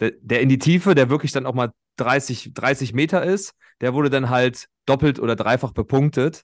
[0.00, 3.94] der, der, in die Tiefe, der wirklich dann auch mal 30, 30 Meter ist, der
[3.94, 6.42] wurde dann halt doppelt oder dreifach bepunktet.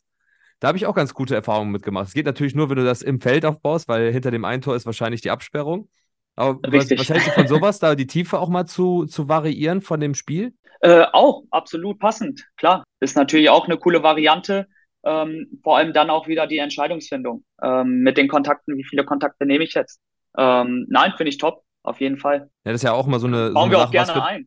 [0.63, 2.07] Da habe ich auch ganz gute Erfahrungen mitgemacht.
[2.07, 4.77] Es geht natürlich nur, wenn du das im Feld aufbaust, weil hinter dem einen Tor
[4.77, 5.89] ist wahrscheinlich die Absperrung.
[6.37, 9.81] Aber was, was, hältst du von sowas, da die Tiefe auch mal zu, zu variieren
[9.81, 10.55] von dem Spiel?
[10.79, 12.85] Äh, auch, absolut passend, klar.
[13.01, 14.69] Ist natürlich auch eine coole Variante.
[15.05, 18.77] Ähm, vor allem dann auch wieder die Entscheidungsfindung ähm, mit den Kontakten.
[18.77, 19.99] Wie viele Kontakte nehme ich jetzt?
[20.39, 22.51] Ähm, nein, finde ich top, auf jeden Fall.
[22.65, 23.51] Ja, das ist ja auch mal so eine.
[23.51, 24.47] Bauen so eine wir auch Sache,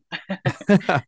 [0.66, 0.88] für...
[0.88, 1.02] ein.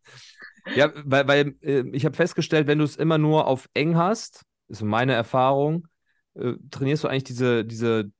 [0.77, 4.45] ja, weil, weil äh, ich habe festgestellt, wenn du es immer nur auf eng hast,
[4.69, 5.87] ist meine Erfahrung,
[6.35, 8.11] äh, trainierst du eigentlich diese, diese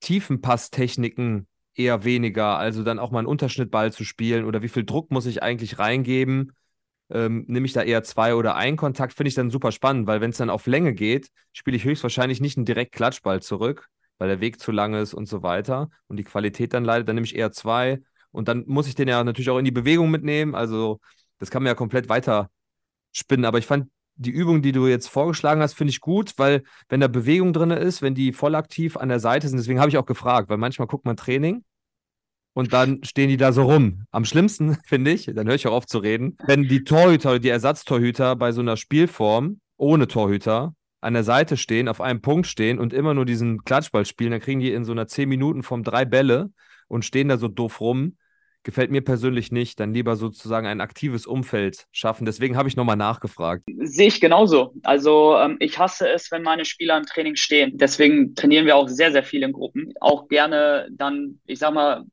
[0.00, 2.58] Tiefenpasstechniken eher weniger.
[2.58, 5.78] Also dann auch mal einen Unterschnittball zu spielen oder wie viel Druck muss ich eigentlich
[5.78, 6.52] reingeben?
[7.10, 10.20] Ähm, nehme ich da eher zwei oder ein Kontakt, finde ich dann super spannend, weil
[10.20, 14.28] wenn es dann auf Länge geht, spiele ich höchstwahrscheinlich nicht einen direkt Klatschball zurück, weil
[14.28, 17.26] der Weg zu lang ist und so weiter und die Qualität dann leidet, dann nehme
[17.26, 20.54] ich eher zwei und dann muss ich den ja natürlich auch in die Bewegung mitnehmen.
[20.54, 21.00] Also
[21.38, 22.50] das kann man ja komplett weiter
[23.12, 23.88] spinnen, aber ich fand
[24.22, 27.70] die Übung, die du jetzt vorgeschlagen hast, finde ich gut, weil wenn da Bewegung drin
[27.70, 30.58] ist, wenn die voll aktiv an der Seite sind, deswegen habe ich auch gefragt, weil
[30.58, 31.64] manchmal guckt man Training
[32.54, 34.04] und dann stehen die da so rum.
[34.10, 37.48] Am schlimmsten, finde ich, dann höre ich auch auf zu reden, wenn die Torhüter die
[37.48, 42.78] Ersatztorhüter bei so einer Spielform ohne Torhüter an der Seite stehen, auf einem Punkt stehen
[42.78, 45.82] und immer nur diesen Klatschball spielen, dann kriegen die in so einer 10 Minuten vom
[45.82, 46.50] drei Bälle
[46.86, 48.16] und stehen da so doof rum
[48.64, 49.80] gefällt mir persönlich nicht.
[49.80, 52.24] Dann lieber sozusagen ein aktives Umfeld schaffen.
[52.24, 53.64] Deswegen habe ich nochmal nachgefragt.
[53.82, 54.74] Sehe ich genauso.
[54.82, 57.76] Also ähm, ich hasse es, wenn meine Spieler im Training stehen.
[57.76, 59.92] Deswegen trainieren wir auch sehr, sehr viel in Gruppen.
[60.00, 62.04] Auch gerne dann, ich sag mal,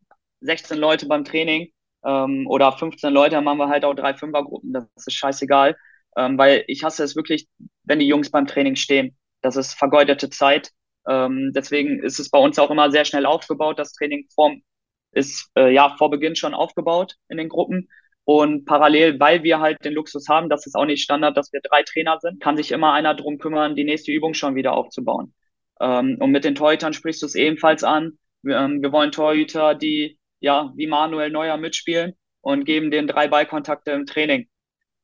[0.42, 1.70] 16 Leute beim Training
[2.06, 4.74] ähm, oder 15 Leute, dann machen wir halt auch drei Fünfergruppen.
[4.74, 5.76] Das ist scheißegal.
[6.18, 7.48] Ähm, weil ich hasse es wirklich,
[7.84, 9.18] wenn die Jungs beim Training stehen.
[9.42, 10.72] Das ist vergeudete Zeit.
[11.08, 14.62] Ähm, deswegen ist es bei uns auch immer sehr schnell aufgebaut, das Training vorm
[15.12, 17.89] ist äh, ja vor Beginn schon aufgebaut in den Gruppen.
[18.26, 21.62] Und parallel, weil wir halt den Luxus haben, das ist auch nicht Standard, dass wir
[21.63, 25.34] drei Trainer sind, kann sich immer einer drum kümmern, die nächste Übung schon wieder aufzubauen.
[25.80, 28.19] Ähm, und mit den Torhütern sprichst du es ebenfalls an.
[28.43, 33.28] Wir, ähm, wir wollen Torhüter, die ja wie Manuel Neuer mitspielen und geben denen drei
[33.28, 34.48] Ballkontakte im Training,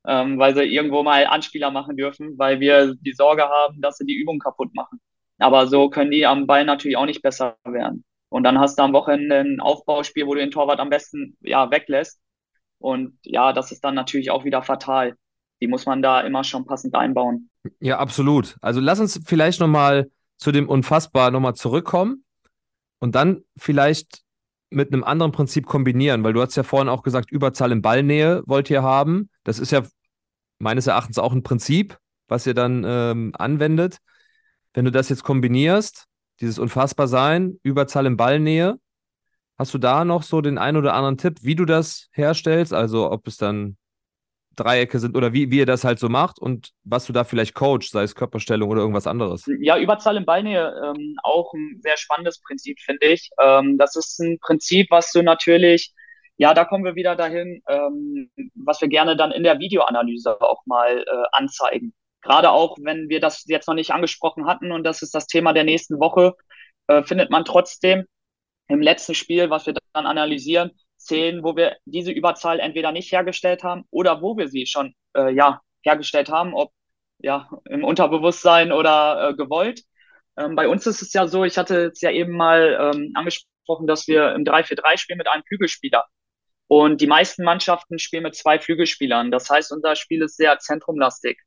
[0.07, 4.05] ähm, weil sie irgendwo mal Anspieler machen dürfen, weil wir die Sorge haben, dass sie
[4.05, 4.99] die Übung kaputt machen.
[5.39, 8.05] Aber so können die am Ball natürlich auch nicht besser werden.
[8.35, 11.71] Und dann hast du am Wochenende ein Aufbauspiel, wo du den Torwart am besten ja,
[11.71, 12.19] weglässt.
[12.79, 15.15] Und ja, das ist dann natürlich auch wieder fatal.
[15.61, 17.49] Die muss man da immer schon passend einbauen.
[17.79, 18.57] Ja, absolut.
[18.59, 22.25] Also lass uns vielleicht nochmal zu dem Unfassbar nochmal zurückkommen
[22.99, 24.23] und dann vielleicht
[24.69, 28.43] mit einem anderen Prinzip kombinieren, weil du hast ja vorhin auch gesagt, Überzahl in Ballnähe
[28.47, 29.29] wollt ihr haben.
[29.45, 29.83] Das ist ja
[30.59, 33.99] meines Erachtens auch ein Prinzip, was ihr dann ähm, anwendet.
[34.73, 36.09] Wenn du das jetzt kombinierst,
[36.41, 38.79] dieses Unfassbarsein, Überzahl in Ballnähe.
[39.57, 42.73] Hast du da noch so den einen oder anderen Tipp, wie du das herstellst?
[42.73, 43.77] Also ob es dann
[44.55, 47.53] Dreiecke sind oder wie, wie ihr das halt so macht und was du da vielleicht
[47.55, 49.45] coachst, sei es Körperstellung oder irgendwas anderes.
[49.59, 53.29] Ja, Überzahl in Ballnähe, ähm, auch ein sehr spannendes Prinzip, finde ich.
[53.41, 55.93] Ähm, das ist ein Prinzip, was du natürlich,
[56.37, 60.65] ja, da kommen wir wieder dahin, ähm, was wir gerne dann in der Videoanalyse auch
[60.65, 61.93] mal äh, anzeigen.
[62.25, 65.53] Gerade auch, wenn wir das jetzt noch nicht angesprochen hatten und das ist das Thema
[65.53, 66.33] der nächsten Woche,
[66.88, 68.05] äh, findet man trotzdem
[68.67, 73.63] im letzten Spiel, was wir dann analysieren, Szenen, wo wir diese Überzahl entweder nicht hergestellt
[73.63, 76.71] haben oder wo wir sie schon äh, ja, hergestellt haben, ob
[77.19, 79.83] ja, im Unterbewusstsein oder äh, gewollt.
[80.35, 83.85] Ähm, bei uns ist es ja so, ich hatte es ja eben mal ähm, angesprochen,
[83.85, 86.05] dass wir im 3-4-3 spielen mit einem Flügelspieler.
[86.67, 89.29] Und die meisten Mannschaften spielen mit zwei Flügelspielern.
[89.29, 91.39] Das heißt, unser Spiel ist sehr zentrumlastig.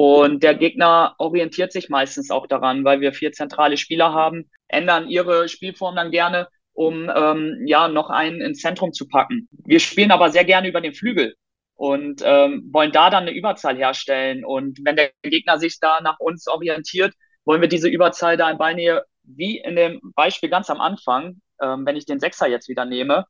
[0.00, 5.08] Und der Gegner orientiert sich meistens auch daran, weil wir vier zentrale Spieler haben, ändern
[5.08, 9.48] ihre Spielform dann gerne, um ähm, ja noch einen ins Zentrum zu packen.
[9.50, 11.34] Wir spielen aber sehr gerne über den Flügel
[11.74, 14.44] und ähm, wollen da dann eine Überzahl herstellen.
[14.44, 17.12] Und wenn der Gegner sich da nach uns orientiert,
[17.44, 21.84] wollen wir diese Überzahl da in Ballnähe, wie in dem Beispiel ganz am Anfang, ähm,
[21.84, 23.24] wenn ich den Sechser jetzt wieder nehme,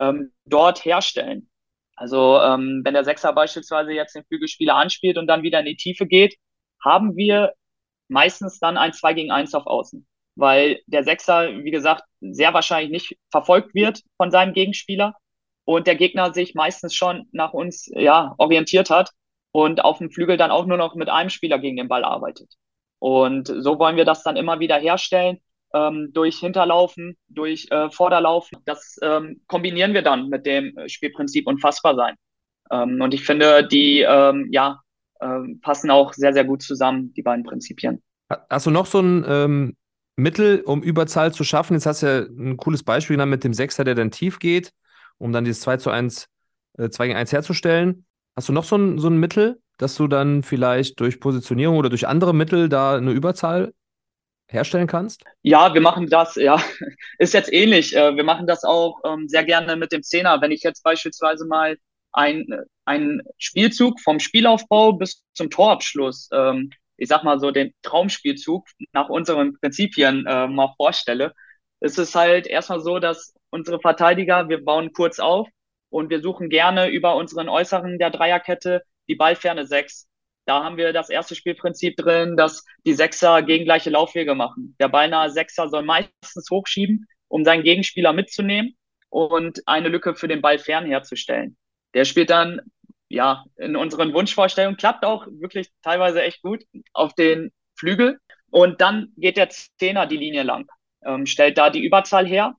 [0.00, 1.50] ähm, dort herstellen.
[1.96, 5.76] Also ähm, wenn der Sechser beispielsweise jetzt den Flügelspieler anspielt und dann wieder in die
[5.76, 6.36] Tiefe geht,
[6.82, 7.52] haben wir
[8.08, 10.06] meistens dann ein 2 gegen 1 auf Außen.
[10.36, 15.14] Weil der Sechser, wie gesagt, sehr wahrscheinlich nicht verfolgt wird von seinem Gegenspieler
[15.64, 19.10] und der Gegner sich meistens schon nach uns ja, orientiert hat
[19.52, 22.54] und auf dem Flügel dann auch nur noch mit einem Spieler gegen den Ball arbeitet.
[22.98, 25.38] Und so wollen wir das dann immer wieder herstellen
[25.74, 28.58] ähm, durch Hinterlaufen, durch äh, Vorderlaufen.
[28.64, 32.14] Das ähm, kombinieren wir dann mit dem Spielprinzip unfassbar sein.
[32.70, 34.80] Ähm, und ich finde, die ähm, ja,
[35.20, 38.02] ähm, passen auch sehr, sehr gut zusammen, die beiden Prinzipien.
[38.48, 39.76] Hast du noch so ein ähm,
[40.16, 41.74] Mittel, um Überzahl zu schaffen?
[41.74, 44.72] Jetzt hast du ja ein cooles Beispiel genannt mit dem Sechser, der dann tief geht,
[45.18, 46.28] um dann dieses 2 zu 1,
[46.78, 48.06] äh, 2 gegen 1 herzustellen.
[48.36, 49.60] Hast du noch so ein, so ein Mittel?
[49.78, 53.72] dass du dann vielleicht durch Positionierung oder durch andere Mittel da eine Überzahl
[54.48, 55.24] herstellen kannst?
[55.42, 56.62] Ja, wir machen das, ja,
[57.18, 57.96] ist jetzt ähnlich.
[57.96, 60.40] Äh, wir machen das auch ähm, sehr gerne mit dem Zehner.
[60.40, 61.76] Wenn ich jetzt beispielsweise mal
[62.12, 62.46] ein,
[62.84, 69.08] ein Spielzug vom Spielaufbau bis zum Torabschluss, ähm, ich sag mal so den Traumspielzug nach
[69.08, 71.34] unseren Prinzipien äh, mal vorstelle,
[71.80, 75.48] ist es halt erstmal so, dass unsere Verteidiger, wir bauen kurz auf
[75.90, 80.06] und wir suchen gerne über unseren Äußeren der Dreierkette die Ballferne 6.
[80.46, 84.76] Da haben wir das erste Spielprinzip drin, dass die Sechser gegen gleiche Laufwege machen.
[84.78, 88.76] Der beinahe Sechser soll meistens hochschieben, um seinen Gegenspieler mitzunehmen
[89.08, 91.56] und eine Lücke für den Ball fern herzustellen.
[91.94, 92.60] Der spielt dann,
[93.08, 98.18] ja, in unseren Wunschvorstellungen, klappt auch wirklich teilweise echt gut auf den Flügel.
[98.50, 100.66] Und dann geht der Zehner die Linie lang,
[101.04, 102.54] ähm, stellt da die Überzahl her,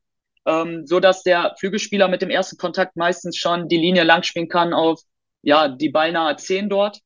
[0.45, 4.50] ähm, so dass der Flügelspieler mit dem ersten Kontakt meistens schon die Linie lang spielen
[4.50, 5.02] kann auf
[5.41, 7.00] ja, die beinahe 10 dort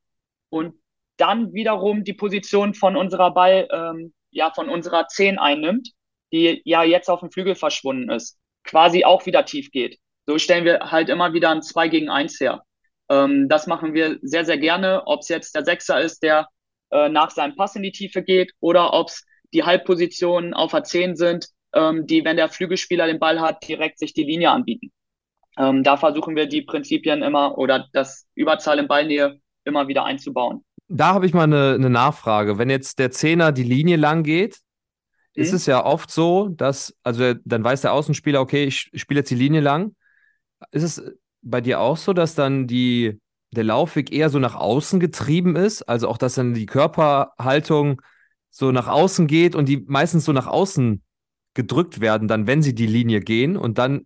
[0.50, 0.76] und
[1.18, 5.90] dann wiederum die Position von unserer Ball, ähm, ja, von unserer 10 einnimmt,
[6.32, 10.00] die ja jetzt auf dem Flügel verschwunden ist, quasi auch wieder tief geht.
[10.26, 12.64] So stellen wir halt immer wieder ein 2 gegen 1 her.
[13.10, 16.48] Ähm, das machen wir sehr, sehr gerne, ob es jetzt der Sechser ist, der
[16.92, 20.84] äh, nach seinem Pass in die Tiefe geht oder ob es die Halbpositionen auf der
[20.84, 24.92] 10 sind, ähm, die, wenn der Flügelspieler den Ball hat, direkt sich die Linie anbieten.
[25.58, 30.64] Ähm, da versuchen wir die Prinzipien immer oder das Überzahl in Ballnähe immer wieder einzubauen.
[30.88, 32.58] Da habe ich mal eine, eine, Nachfrage.
[32.58, 34.60] Wenn jetzt der Zehner die Linie lang geht,
[35.36, 35.44] mhm.
[35.44, 39.30] ist es ja oft so, dass, also dann weiß der Außenspieler, okay, ich spiele jetzt
[39.30, 39.96] die Linie lang.
[40.72, 41.04] Ist es
[41.42, 43.20] bei dir auch so, dass dann die,
[43.52, 45.84] der Laufweg eher so nach außen getrieben ist?
[45.84, 48.02] Also auch, dass dann die Körperhaltung
[48.50, 51.04] so nach außen geht und die meistens so nach außen
[51.54, 54.06] gedrückt werden, dann, wenn sie die Linie gehen und dann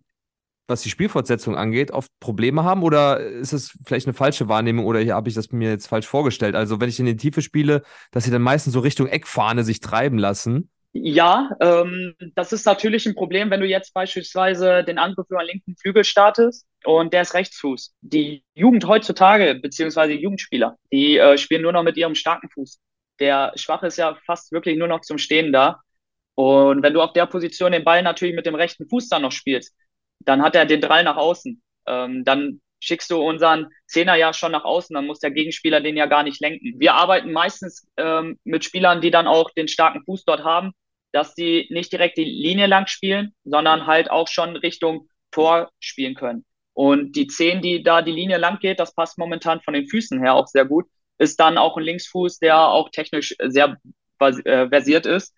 [0.66, 2.82] was die Spielfortsetzung angeht, oft Probleme haben?
[2.82, 6.54] Oder ist es vielleicht eine falsche Wahrnehmung oder habe ich das mir jetzt falsch vorgestellt?
[6.54, 9.80] Also, wenn ich in die Tiefe spiele, dass sie dann meistens so Richtung Eckfahne sich
[9.80, 10.70] treiben lassen.
[10.96, 15.48] Ja, ähm, das ist natürlich ein Problem, wenn du jetzt beispielsweise den Angriff über den
[15.48, 17.94] linken Flügel startest und der ist Rechtsfuß.
[18.00, 22.78] Die Jugend heutzutage, beziehungsweise Jugendspieler, die äh, spielen nur noch mit ihrem starken Fuß.
[23.18, 25.80] Der Schwache ist ja fast wirklich nur noch zum Stehen da.
[26.36, 29.32] Und wenn du auf der Position den Ball natürlich mit dem rechten Fuß dann noch
[29.32, 29.74] spielst,
[30.26, 31.62] dann hat er den Drall nach außen.
[31.86, 35.96] Ähm, dann schickst du unseren Zehner ja schon nach außen, dann muss der Gegenspieler den
[35.96, 36.78] ja gar nicht lenken.
[36.78, 40.72] Wir arbeiten meistens ähm, mit Spielern, die dann auch den starken Fuß dort haben,
[41.12, 46.14] dass die nicht direkt die Linie lang spielen, sondern halt auch schon Richtung Tor spielen
[46.14, 46.44] können.
[46.74, 50.20] Und die Zehn, die da die Linie lang geht, das passt momentan von den Füßen
[50.20, 50.86] her auch sehr gut,
[51.18, 53.78] ist dann auch ein Linksfuß, der auch technisch sehr
[54.18, 55.34] äh, versiert ist.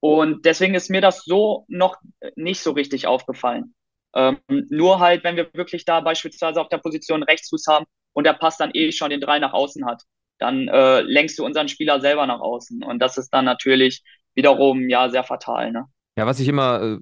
[0.00, 1.96] Und deswegen ist mir das so noch
[2.34, 3.74] nicht so richtig aufgefallen.
[4.14, 8.34] Ähm, nur halt, wenn wir wirklich da beispielsweise auf der Position Rechtsfuß haben und der
[8.34, 10.02] Pass dann eh schon den drei nach außen hat,
[10.38, 12.82] dann äh, lenkst du unseren Spieler selber nach außen.
[12.82, 14.02] Und das ist dann natürlich
[14.34, 15.72] wiederum ja sehr fatal.
[15.72, 15.86] Ne?
[16.16, 16.98] Ja, was ich immer äh,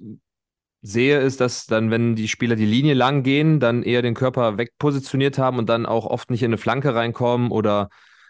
[0.81, 4.57] sehe, ist, dass dann, wenn die Spieler die Linie lang gehen, dann eher den Körper
[4.57, 7.89] wegpositioniert haben und dann auch oft nicht in eine Flanke reinkommen oder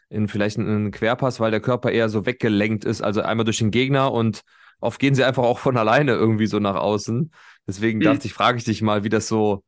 [0.10, 3.72] in vielleicht einen Querpass, weil der Körper eher so weggelenkt ist, also einmal durch den
[3.72, 4.42] Gegner und
[4.82, 7.32] oft gehen sie einfach auch von alleine irgendwie so nach außen.
[7.68, 8.04] Deswegen mhm.
[8.04, 9.64] dachte ich, frage ich dich mal, wie das so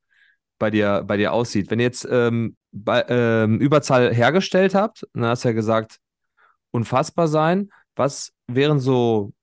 [0.59, 1.71] bei dir, bei dir aussieht.
[1.71, 5.99] Wenn ihr jetzt ähm, bei, ähm, Überzahl hergestellt habt, dann hast du ja gesagt,
[6.71, 7.69] unfassbar sein.
[7.95, 9.33] Was wären so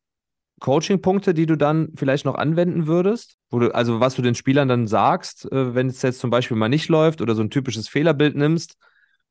[0.61, 3.37] Coaching-Punkte, die du dann vielleicht noch anwenden würdest?
[3.50, 6.68] Du, also was du den Spielern dann sagst, äh, wenn es jetzt zum Beispiel mal
[6.68, 8.76] nicht läuft oder so ein typisches Fehlerbild nimmst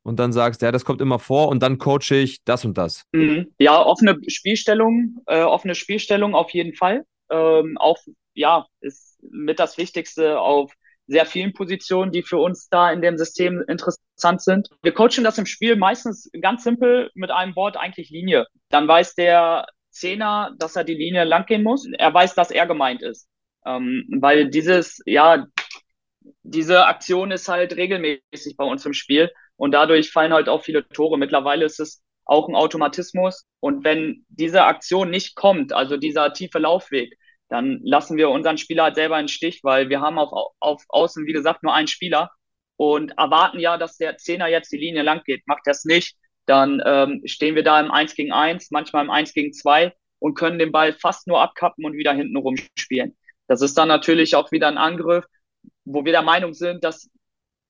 [0.04, 3.04] und dann sagst, ja, das kommt immer vor und dann coache ich das und das.
[3.12, 3.54] Mhm.
[3.60, 7.06] Ja, offene Spielstellung, äh, offene Spielstellung auf jeden Fall.
[7.30, 7.98] Ähm, auch
[8.34, 10.74] ja, ist mit das Wichtigste auf
[11.08, 14.70] sehr vielen Positionen, die für uns da in dem System interessant sind.
[14.84, 18.46] Wir coachen das im Spiel meistens ganz simpel mit einem Wort eigentlich Linie.
[18.70, 21.88] Dann weiß der Zehner, dass er die Linie lang gehen muss.
[21.98, 23.28] Er weiß, dass er gemeint ist.
[23.66, 25.46] Ähm, weil dieses, ja,
[26.44, 30.88] diese Aktion ist halt regelmäßig bei uns im Spiel und dadurch fallen halt auch viele
[30.88, 31.18] Tore.
[31.18, 36.60] Mittlerweile ist es auch ein Automatismus und wenn diese Aktion nicht kommt, also dieser tiefe
[36.60, 37.18] Laufweg,
[37.50, 41.26] dann lassen wir unseren Spieler halt selber den Stich, weil wir haben auf, auf Außen,
[41.26, 42.32] wie gesagt, nur einen Spieler
[42.78, 45.46] und erwarten ja, dass der Zehner jetzt die Linie lang geht.
[45.46, 49.34] Macht das nicht, dann ähm, stehen wir da im 1 gegen 1, manchmal im 1
[49.34, 53.18] gegen 2 und können den Ball fast nur abkappen und wieder hinten rumspielen.
[53.48, 55.26] Das ist dann natürlich auch wieder ein Angriff,
[55.84, 57.10] wo wir der Meinung sind, dass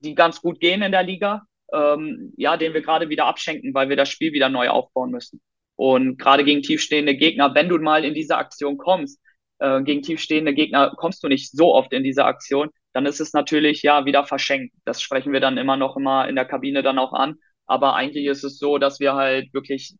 [0.01, 3.89] die ganz gut gehen in der Liga, ähm, ja, den wir gerade wieder abschenken, weil
[3.89, 5.41] wir das Spiel wieder neu aufbauen müssen.
[5.75, 9.19] Und gerade gegen tiefstehende Gegner, wenn du mal in diese Aktion kommst,
[9.59, 13.33] äh, gegen tiefstehende Gegner kommst du nicht so oft in diese Aktion, dann ist es
[13.33, 14.73] natürlich ja wieder verschenkt.
[14.85, 17.35] Das sprechen wir dann immer noch immer in der Kabine dann auch an.
[17.65, 19.95] Aber eigentlich ist es so, dass wir halt wirklich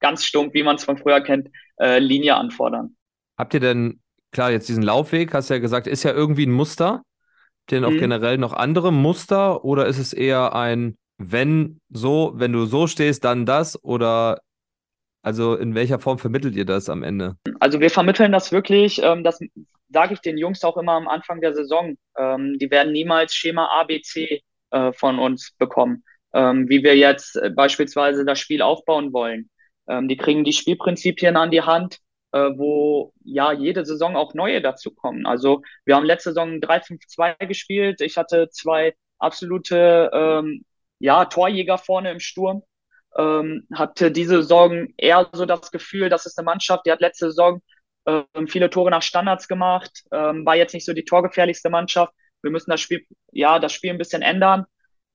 [0.00, 1.48] ganz stumpf, wie man es von früher kennt,
[1.80, 2.96] äh, Linie anfordern.
[3.38, 4.00] Habt ihr denn,
[4.32, 7.02] klar, jetzt diesen Laufweg, hast ja gesagt, ist ja irgendwie ein Muster.
[7.70, 7.98] Denn auch mhm.
[7.98, 13.24] generell noch andere Muster oder ist es eher ein, wenn so, wenn du so stehst,
[13.24, 14.40] dann das oder
[15.22, 17.36] also in welcher Form vermittelt ihr das am Ende?
[17.58, 19.40] Also wir vermitteln das wirklich, ähm, das
[19.88, 21.96] sage ich den Jungs auch immer am Anfang der Saison.
[22.16, 27.50] Ähm, die werden niemals Schema ABC äh, von uns bekommen, ähm, wie wir jetzt äh,
[27.50, 29.50] beispielsweise das Spiel aufbauen wollen.
[29.88, 31.98] Ähm, die kriegen die Spielprinzipien an die Hand,
[32.36, 35.26] äh, wo ja jede Saison auch neue dazu kommen.
[35.26, 38.00] Also wir haben letzte Saison 3-5-2 gespielt.
[38.00, 40.64] Ich hatte zwei absolute ähm,
[40.98, 42.62] ja, Torjäger vorne im Sturm
[43.16, 47.26] ähm, hatte diese Saison eher so das Gefühl, das ist eine Mannschaft, die hat letzte
[47.26, 47.62] Saison
[48.06, 52.12] ähm, viele Tore nach Standards gemacht, ähm, war jetzt nicht so die torgefährlichste Mannschaft.
[52.42, 54.66] Wir müssen das Spiel, ja, das Spiel ein bisschen ändern.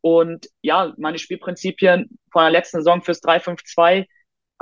[0.01, 4.07] Und ja, meine Spielprinzipien von der letzten Saison fürs 3-5-2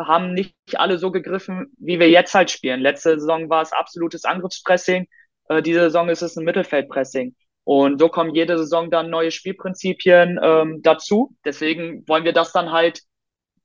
[0.07, 2.81] haben nicht alle so gegriffen, wie wir jetzt halt spielen.
[2.81, 5.07] Letzte Saison war es absolutes Angriffspressing.
[5.49, 7.35] Äh, diese Saison ist es ein Mittelfeldpressing.
[7.63, 11.35] Und so kommen jede Saison dann neue Spielprinzipien ähm, dazu.
[11.45, 13.01] Deswegen wollen wir das dann halt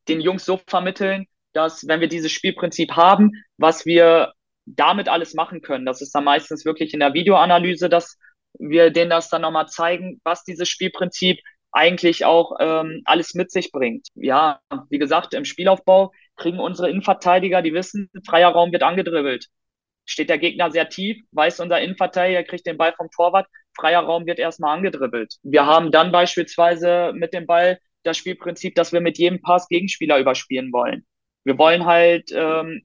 [0.08, 4.32] den Jungs so vermitteln, dass wenn wir dieses Spielprinzip haben, was wir
[4.66, 8.18] damit alles machen können, das ist dann meistens wirklich in der Videoanalyse, dass
[8.58, 11.38] wir denen das dann nochmal zeigen, was dieses Spielprinzip
[11.72, 14.08] eigentlich auch ähm, alles mit sich bringt.
[14.14, 14.60] Ja,
[14.90, 19.46] wie gesagt, im Spielaufbau kriegen unsere Innenverteidiger, die wissen, freier Raum wird angedribbelt.
[20.04, 24.26] Steht der Gegner sehr tief, weiß unser Innenverteidiger, kriegt den Ball vom Torwart, freier Raum
[24.26, 25.34] wird erstmal angedribbelt.
[25.42, 30.18] Wir haben dann beispielsweise mit dem Ball das Spielprinzip, dass wir mit jedem Pass Gegenspieler
[30.18, 31.06] überspielen wollen.
[31.44, 32.82] Wir wollen halt ähm,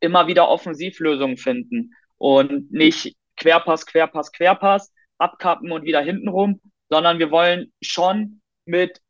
[0.00, 7.30] immer wieder Offensivlösungen finden und nicht Querpass, Querpass, Querpass, abkappen und wieder hintenrum, sondern wir
[7.30, 9.00] wollen schon mit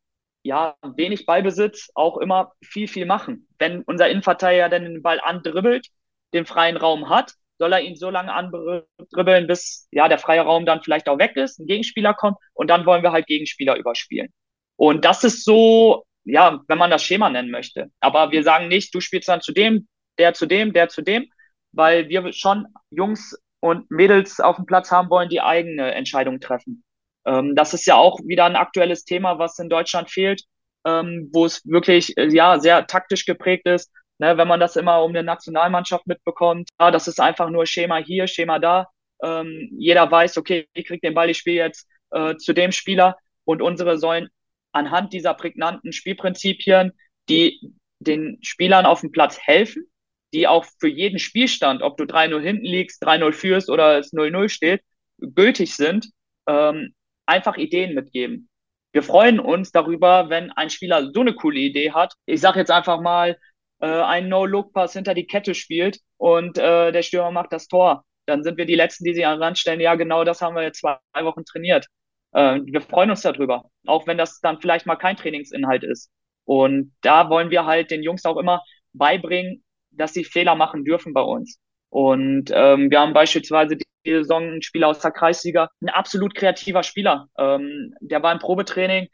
[0.47, 3.47] ja, wenig Ballbesitz auch immer viel, viel machen.
[3.59, 5.87] Wenn unser Innenverteidiger dann den Ball andribbelt,
[6.33, 10.65] den freien Raum hat, soll er ihn so lange andribbeln, bis ja der freie Raum
[10.65, 14.29] dann vielleicht auch weg ist, ein Gegenspieler kommt und dann wollen wir halt Gegenspieler überspielen.
[14.77, 17.91] Und das ist so, ja, wenn man das Schema nennen möchte.
[17.99, 19.87] Aber wir sagen nicht, du spielst dann zu dem,
[20.17, 21.29] der zu dem, der zu dem,
[21.73, 26.83] weil wir schon Jungs und Mädels auf dem Platz haben wollen, die eigene Entscheidungen treffen.
[27.27, 30.43] Ähm, das ist ja auch wieder ein aktuelles Thema, was in Deutschland fehlt,
[30.85, 33.91] ähm, wo es wirklich äh, ja sehr taktisch geprägt ist.
[34.19, 37.97] Ne, wenn man das immer um eine Nationalmannschaft mitbekommt, ja, das ist einfach nur Schema
[37.97, 38.87] hier, Schema da.
[39.23, 43.17] Ähm, jeder weiß, okay, ich krieg den Ball, ich spiele jetzt äh, zu dem Spieler
[43.45, 44.29] und unsere sollen
[44.71, 46.93] anhand dieser prägnanten Spielprinzipien,
[47.29, 47.59] die
[47.99, 49.87] den Spielern auf dem Platz helfen,
[50.33, 54.49] die auch für jeden Spielstand, ob du 3-0 hinten liegst, 3-0 führst oder es 0-0
[54.49, 54.81] steht,
[55.19, 56.09] gültig sind,
[56.47, 56.93] ähm,
[57.27, 58.49] einfach Ideen mitgeben.
[58.93, 62.13] Wir freuen uns darüber, wenn ein Spieler so eine coole Idee hat.
[62.25, 63.37] Ich sage jetzt einfach mal,
[63.79, 68.03] äh, einen No-Look-Pass hinter die Kette spielt und äh, der Stürmer macht das Tor.
[68.25, 69.79] Dann sind wir die Letzten, die sich an den Rand stellen.
[69.79, 71.87] Ja, genau das haben wir jetzt zwei Wochen trainiert.
[72.33, 76.09] Äh, wir freuen uns darüber, auch wenn das dann vielleicht mal kein Trainingsinhalt ist.
[76.45, 78.63] Und da wollen wir halt den Jungs auch immer
[78.93, 81.59] beibringen, dass sie Fehler machen dürfen bei uns.
[81.89, 83.77] Und ähm, wir haben beispielsweise
[84.13, 87.27] Saison einen Spieler aus der Kreisliga, ein absolut kreativer Spieler.
[87.37, 89.07] Ähm, der war im Probetraining.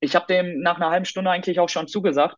[0.00, 2.36] Ich habe dem nach einer halben Stunde eigentlich auch schon zugesagt,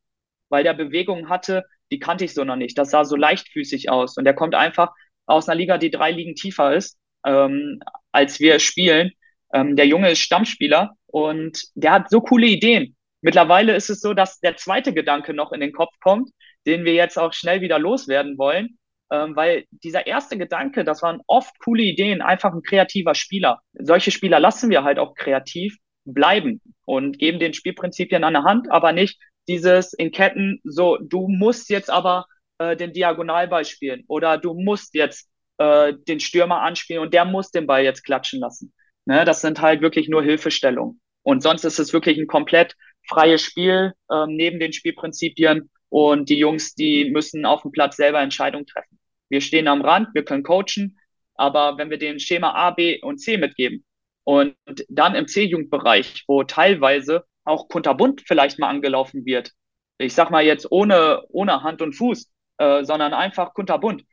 [0.48, 2.76] weil der Bewegungen hatte, die kannte ich so noch nicht.
[2.78, 4.16] Das sah so leichtfüßig aus.
[4.16, 4.90] Und der kommt einfach
[5.26, 7.80] aus einer Liga, die drei Ligen tiefer ist, ähm,
[8.12, 9.12] als wir spielen.
[9.52, 12.96] Ähm, der Junge ist Stammspieler und der hat so coole Ideen.
[13.20, 16.30] Mittlerweile ist es so, dass der zweite Gedanke noch in den Kopf kommt,
[16.66, 18.78] den wir jetzt auch schnell wieder loswerden wollen,
[19.12, 23.60] ähm, weil dieser erste Gedanke, das waren oft coole Ideen, einfach ein kreativer Spieler.
[23.74, 28.70] Solche Spieler lassen wir halt auch kreativ bleiben und geben den Spielprinzipien an der Hand,
[28.70, 32.26] aber nicht dieses in Ketten, so, du musst jetzt aber
[32.58, 37.50] äh, den Diagonalball spielen oder du musst jetzt äh, den Stürmer anspielen und der muss
[37.50, 38.72] den Ball jetzt klatschen lassen.
[39.04, 41.00] Ne, das sind halt wirklich nur Hilfestellungen.
[41.22, 45.70] Und sonst ist es wirklich ein komplett freies Spiel ähm, neben den Spielprinzipien.
[45.88, 48.98] Und die Jungs, die müssen auf dem Platz selber Entscheidungen treffen.
[49.32, 50.98] Wir stehen am Rand, wir können coachen,
[51.36, 53.82] aber wenn wir den Schema A, B und C mitgeben
[54.24, 54.54] und
[54.90, 59.52] dann im C-Jugendbereich, wo teilweise auch kunterbunt vielleicht mal angelaufen wird,
[59.96, 64.04] ich sag mal jetzt ohne, ohne Hand und Fuß, äh, sondern einfach kunterbunt,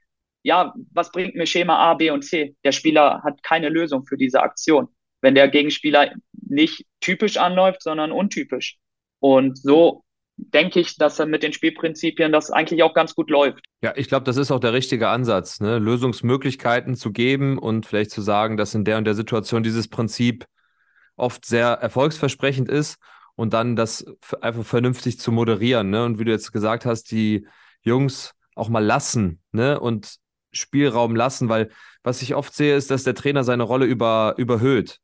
[0.41, 2.55] ja, was bringt mir Schema A, B und C?
[2.63, 4.88] Der Spieler hat keine Lösung für diese Aktion,
[5.20, 8.78] wenn der Gegenspieler nicht typisch anläuft, sondern untypisch.
[9.20, 10.05] Und so
[10.54, 13.64] denke ich, dass er mit den Spielprinzipien das eigentlich auch ganz gut läuft.
[13.82, 15.80] Ja, ich glaube, das ist auch der richtige Ansatz, ne?
[15.80, 20.46] Lösungsmöglichkeiten zu geben und vielleicht zu sagen, dass in der und der Situation dieses Prinzip
[21.16, 22.98] oft sehr erfolgsversprechend ist
[23.36, 24.06] und dann das
[24.42, 25.90] einfach vernünftig zu moderieren.
[25.90, 26.04] Ne?
[26.04, 27.48] Und wie du jetzt gesagt hast, die
[27.82, 29.80] Jungs auch mal lassen ne?
[29.80, 30.16] und
[30.52, 31.70] Spielraum lassen, weil
[32.04, 35.00] was ich oft sehe, ist, dass der Trainer seine Rolle über, überhöht.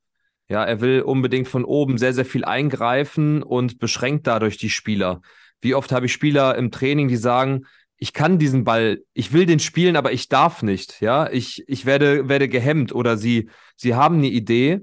[0.47, 5.21] Ja, er will unbedingt von oben sehr, sehr viel eingreifen und beschränkt dadurch die Spieler.
[5.61, 7.65] Wie oft habe ich Spieler im Training, die sagen,
[7.97, 11.01] ich kann diesen Ball, ich will den spielen, aber ich darf nicht.
[11.01, 14.81] Ja, ich, ich werde, werde gehemmt oder sie, sie haben eine Idee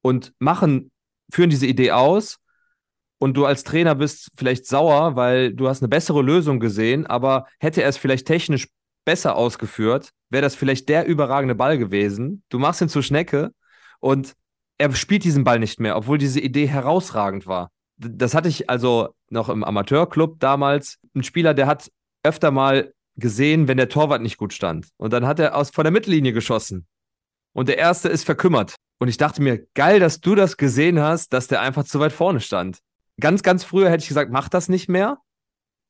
[0.00, 0.90] und machen,
[1.30, 2.38] führen diese Idee aus
[3.18, 7.46] und du als Trainer bist vielleicht sauer, weil du hast eine bessere Lösung gesehen, aber
[7.58, 8.68] hätte er es vielleicht technisch
[9.04, 12.42] besser ausgeführt, wäre das vielleicht der überragende Ball gewesen.
[12.48, 13.52] Du machst ihn zur Schnecke
[14.00, 14.34] und
[14.78, 17.70] er spielt diesen Ball nicht mehr, obwohl diese Idee herausragend war.
[17.96, 20.98] Das hatte ich also noch im Amateurclub damals.
[21.14, 21.90] Ein Spieler, der hat
[22.22, 24.88] öfter mal gesehen, wenn der Torwart nicht gut stand.
[24.98, 26.86] Und dann hat er aus, von der Mittellinie geschossen.
[27.52, 28.74] Und der erste ist verkümmert.
[28.98, 32.12] Und ich dachte mir, geil, dass du das gesehen hast, dass der einfach zu weit
[32.12, 32.80] vorne stand.
[33.18, 35.18] Ganz, ganz früher hätte ich gesagt, mach das nicht mehr.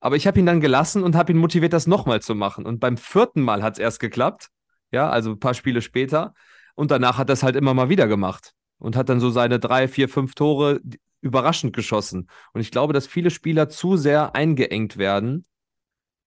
[0.01, 2.65] Aber ich habe ihn dann gelassen und habe ihn motiviert, das nochmal zu machen.
[2.67, 4.49] Und beim vierten Mal hat es erst geklappt.
[4.93, 6.35] Ja, also ein paar Spiele später.
[6.77, 8.53] Und danach hat er es halt immer mal wieder gemacht.
[8.79, 10.81] Und hat dann so seine drei, vier, fünf Tore
[11.21, 12.29] überraschend geschossen.
[12.53, 15.47] Und ich glaube, dass viele Spieler zu sehr eingeengt werden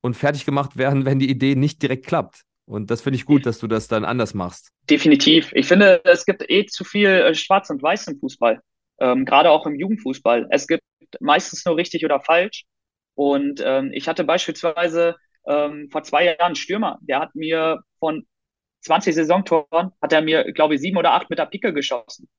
[0.01, 2.43] und fertig gemacht werden, wenn die Idee nicht direkt klappt.
[2.65, 4.71] Und das finde ich gut, dass du das dann anders machst.
[4.89, 5.51] Definitiv.
[5.53, 8.61] Ich finde, es gibt eh zu viel äh, Schwarz und Weiß im Fußball.
[8.99, 10.47] Ähm, Gerade auch im Jugendfußball.
[10.51, 10.83] Es gibt
[11.19, 12.65] meistens nur richtig oder falsch.
[13.15, 15.15] Und ähm, ich hatte beispielsweise
[15.47, 18.25] ähm, vor zwei Jahren einen Stürmer, der hat mir von
[18.81, 22.29] 20 Saisontoren, hat er mir, glaube ich, sieben oder acht mit der Picke geschossen.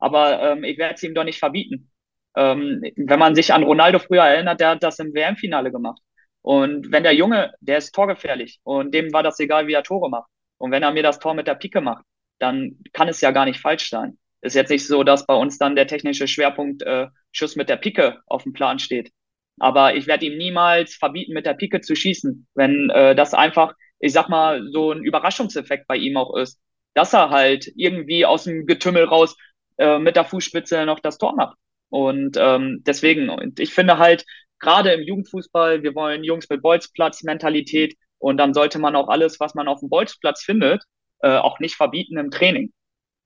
[0.00, 1.90] Aber ähm, ich werde es ihm doch nicht verbieten.
[2.36, 6.00] Ähm, wenn man sich an Ronaldo früher erinnert, der hat das im WM-Finale gemacht.
[6.42, 10.08] Und wenn der Junge, der ist torgefährlich und dem war das egal, wie er Tore
[10.08, 10.28] macht.
[10.58, 12.04] Und wenn er mir das Tor mit der Pike macht,
[12.38, 14.18] dann kann es ja gar nicht falsch sein.
[14.40, 17.76] Ist jetzt nicht so, dass bei uns dann der technische Schwerpunkt äh, Schuss mit der
[17.76, 19.12] Pike auf dem Plan steht.
[19.58, 23.74] Aber ich werde ihm niemals verbieten, mit der Pike zu schießen, wenn äh, das einfach,
[23.98, 26.58] ich sag mal, so ein Überraschungseffekt bei ihm auch ist,
[26.94, 29.36] dass er halt irgendwie aus dem Getümmel raus
[29.80, 31.56] äh, mit der Fußspitze noch das Tor macht.
[31.88, 34.26] Und ähm, deswegen, und ich finde halt,
[34.58, 39.54] gerade im Jugendfußball, wir wollen Jungs mit Bolzplatz-Mentalität und dann sollte man auch alles, was
[39.54, 40.84] man auf dem Bolzplatz findet,
[41.20, 42.72] äh, auch nicht verbieten im Training.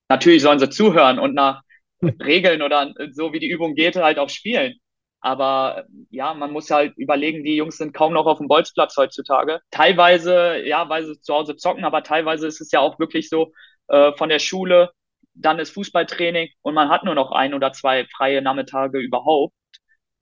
[0.07, 1.61] Natürlich sollen sie zuhören und nach
[2.01, 4.75] Regeln oder so wie die Übung geht, halt auch spielen.
[5.19, 9.59] Aber ja, man muss halt überlegen, die Jungs sind kaum noch auf dem Bolzplatz heutzutage.
[9.71, 13.51] Teilweise, ja, weil sie zu Hause zocken, aber teilweise ist es ja auch wirklich so
[13.87, 14.91] äh, von der Schule,
[15.35, 19.53] dann ist Fußballtraining und man hat nur noch ein oder zwei freie Nachmittage überhaupt.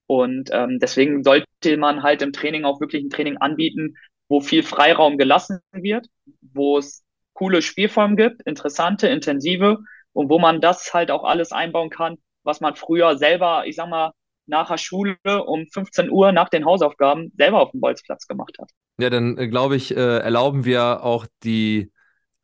[0.07, 3.95] Und ähm, deswegen sollte man halt im Training auch wirklich ein Training anbieten,
[4.28, 6.07] wo viel Freiraum gelassen wird,
[6.41, 7.03] wo es
[7.34, 9.80] coole Spielformen gibt, interessante, intensive
[10.11, 13.89] und wo man das halt auch alles einbauen kann, was man früher selber, ich sag
[13.89, 14.11] mal,
[14.45, 18.70] nach der Schule um 15 Uhr nach den Hausaufgaben selber auf dem Bolzplatz gemacht hat.
[18.99, 21.91] Ja, dann äh, glaube ich, äh, erlauben wir auch die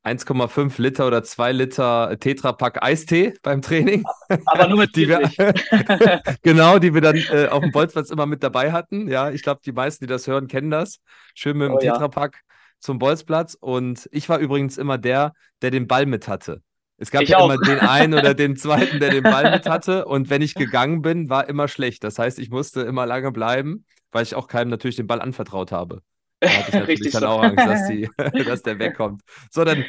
[0.04, 4.04] 1,5 Liter oder 2 Liter Tetrapack Eistee beim Training.
[4.46, 5.20] Aber nur mit die wir,
[6.42, 9.08] Genau, die wir dann äh, auf dem Bolzplatz immer mit dabei hatten.
[9.08, 11.00] Ja, ich glaube, die meisten, die das hören, kennen das.
[11.36, 12.56] Schön mit dem oh, Tetrapack ja.
[12.80, 13.56] zum Bolzplatz.
[13.60, 16.62] Und ich war übrigens immer der, der den Ball mit hatte.
[16.98, 17.50] Es gab ich ja auch.
[17.50, 20.06] immer den einen oder den zweiten, der den Ball mit hatte.
[20.06, 22.04] Und wenn ich gegangen bin, war immer schlecht.
[22.04, 25.72] Das heißt, ich musste immer lange bleiben, weil ich auch keinem natürlich den Ball anvertraut
[25.72, 26.02] habe.
[26.40, 27.28] Da hatte ich natürlich dann so.
[27.28, 28.10] auch Angst, dass, die,
[28.46, 29.22] dass der wegkommt.
[29.52, 29.86] So, dann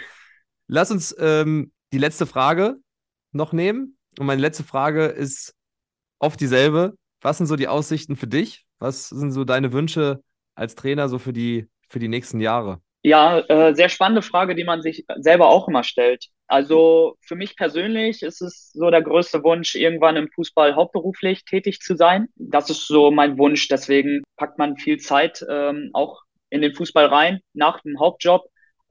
[0.66, 2.76] lass uns ähm, die letzte Frage
[3.32, 3.96] noch nehmen.
[4.18, 5.54] Und meine letzte Frage ist
[6.18, 6.94] oft dieselbe.
[7.20, 8.64] Was sind so die Aussichten für dich?
[8.78, 10.22] Was sind so deine Wünsche
[10.54, 12.80] als Trainer so für die, für die nächsten Jahre?
[13.02, 16.26] Ja, äh, sehr spannende Frage, die man sich selber auch immer stellt.
[16.46, 21.80] Also für mich persönlich ist es so der größte Wunsch, irgendwann im Fußball hauptberuflich tätig
[21.80, 22.28] zu sein.
[22.36, 23.68] Das ist so mein Wunsch.
[23.68, 28.42] Deswegen packt man viel Zeit ähm, auch in den Fußball rein, nach dem Hauptjob.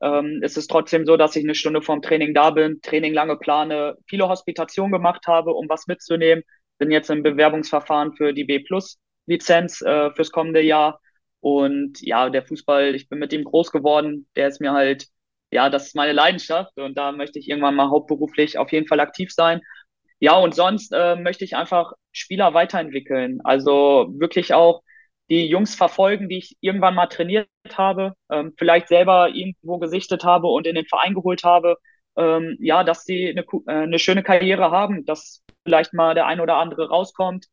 [0.01, 3.37] Ähm, es ist trotzdem so, dass ich eine Stunde vorm Training da bin, Training lange
[3.37, 6.43] plane, viele Hospitationen gemacht habe, um was mitzunehmen.
[6.77, 11.01] Bin jetzt im Bewerbungsverfahren für die B-Plus-Lizenz äh, fürs kommende Jahr.
[11.41, 14.27] Und ja, der Fußball, ich bin mit ihm groß geworden.
[14.35, 15.07] Der ist mir halt,
[15.51, 16.77] ja, das ist meine Leidenschaft.
[16.77, 19.61] Und da möchte ich irgendwann mal hauptberuflich auf jeden Fall aktiv sein.
[20.19, 23.39] Ja, und sonst äh, möchte ich einfach Spieler weiterentwickeln.
[23.43, 24.81] Also wirklich auch
[25.29, 30.47] die Jungs verfolgen, die ich irgendwann mal trainiert habe, ähm, vielleicht selber irgendwo gesichtet habe
[30.47, 31.77] und in den Verein geholt habe,
[32.17, 36.39] ähm, ja, dass sie eine, äh, eine schöne Karriere haben, dass vielleicht mal der ein
[36.41, 37.45] oder andere rauskommt.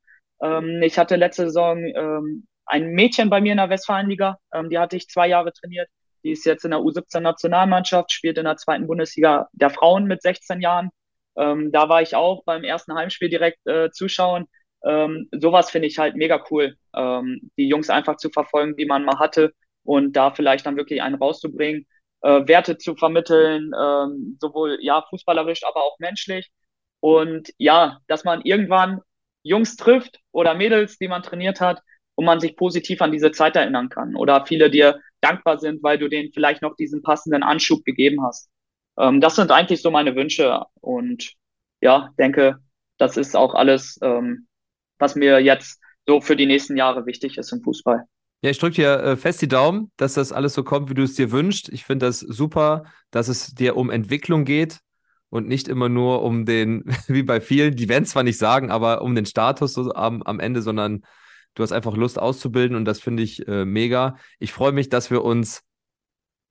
[0.43, 4.79] Ähm, ich hatte letzte Saison ähm, ein Mädchen bei mir in der Westfalenliga, ähm, die
[4.79, 5.89] hatte ich zwei Jahre trainiert.
[6.24, 10.61] Die ist jetzt in der U17-Nationalmannschaft, spielt in der zweiten Bundesliga der Frauen mit 16
[10.61, 10.91] Jahren.
[11.37, 14.47] Ähm, da war ich auch beim ersten Heimspiel direkt äh, zuschauen
[14.87, 19.05] Ähm, sowas finde ich halt mega cool, ähm, die Jungs einfach zu verfolgen, die man
[19.05, 19.53] mal hatte
[19.84, 21.87] und da vielleicht dann wirklich einen rauszubringen,
[22.22, 26.51] äh, Werte zu vermitteln, ähm, sowohl ja fußballerisch, aber auch menschlich.
[27.01, 29.01] Und ja, dass man irgendwann
[29.43, 31.80] Jungs trifft oder Mädels, die man trainiert hat,
[32.16, 34.16] und man sich positiv an diese Zeit erinnern kann.
[34.16, 38.51] Oder viele dir dankbar sind, weil du denen vielleicht noch diesen passenden Anschub gegeben hast.
[38.99, 40.62] Ähm, das sind eigentlich so meine Wünsche.
[40.80, 41.34] Und
[41.80, 42.59] ja, denke,
[42.99, 44.45] das ist auch alles, ähm,
[44.99, 48.05] was mir jetzt so für die nächsten Jahre wichtig ist im Fußball.
[48.42, 51.03] Ja, ich drücke dir äh, fest die Daumen, dass das alles so kommt, wie du
[51.03, 51.68] es dir wünschst.
[51.70, 54.80] Ich finde das super, dass es dir um Entwicklung geht
[55.30, 58.70] und nicht immer nur um den, wie bei vielen, die werden es zwar nicht sagen,
[58.70, 61.03] aber um den Status so am, am Ende, sondern
[61.55, 64.16] du hast einfach Lust auszubilden und das finde ich äh, mega.
[64.38, 65.62] Ich freue mich, dass wir uns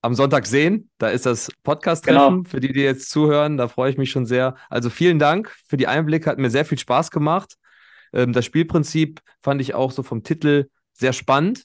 [0.01, 0.89] am Sonntag sehen.
[0.97, 2.43] Da ist das Podcast-Treffen genau.
[2.49, 3.57] für die, die jetzt zuhören.
[3.57, 4.55] Da freue ich mich schon sehr.
[4.69, 6.29] Also vielen Dank für die Einblicke.
[6.29, 7.55] Hat mir sehr viel Spaß gemacht.
[8.15, 11.63] Ähm, das Spielprinzip fand ich auch so vom Titel sehr spannend,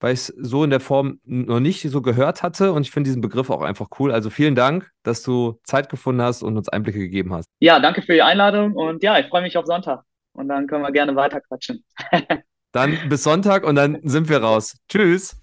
[0.00, 2.72] weil ich es so in der Form noch nicht so gehört hatte.
[2.72, 4.10] Und ich finde diesen Begriff auch einfach cool.
[4.10, 7.48] Also vielen Dank, dass du Zeit gefunden hast und uns Einblicke gegeben hast.
[7.60, 10.02] Ja, danke für die Einladung und ja, ich freue mich auf Sonntag.
[10.32, 11.84] Und dann können wir gerne weiter quatschen.
[12.72, 14.76] dann bis Sonntag und dann sind wir raus.
[14.88, 15.36] Tschüss.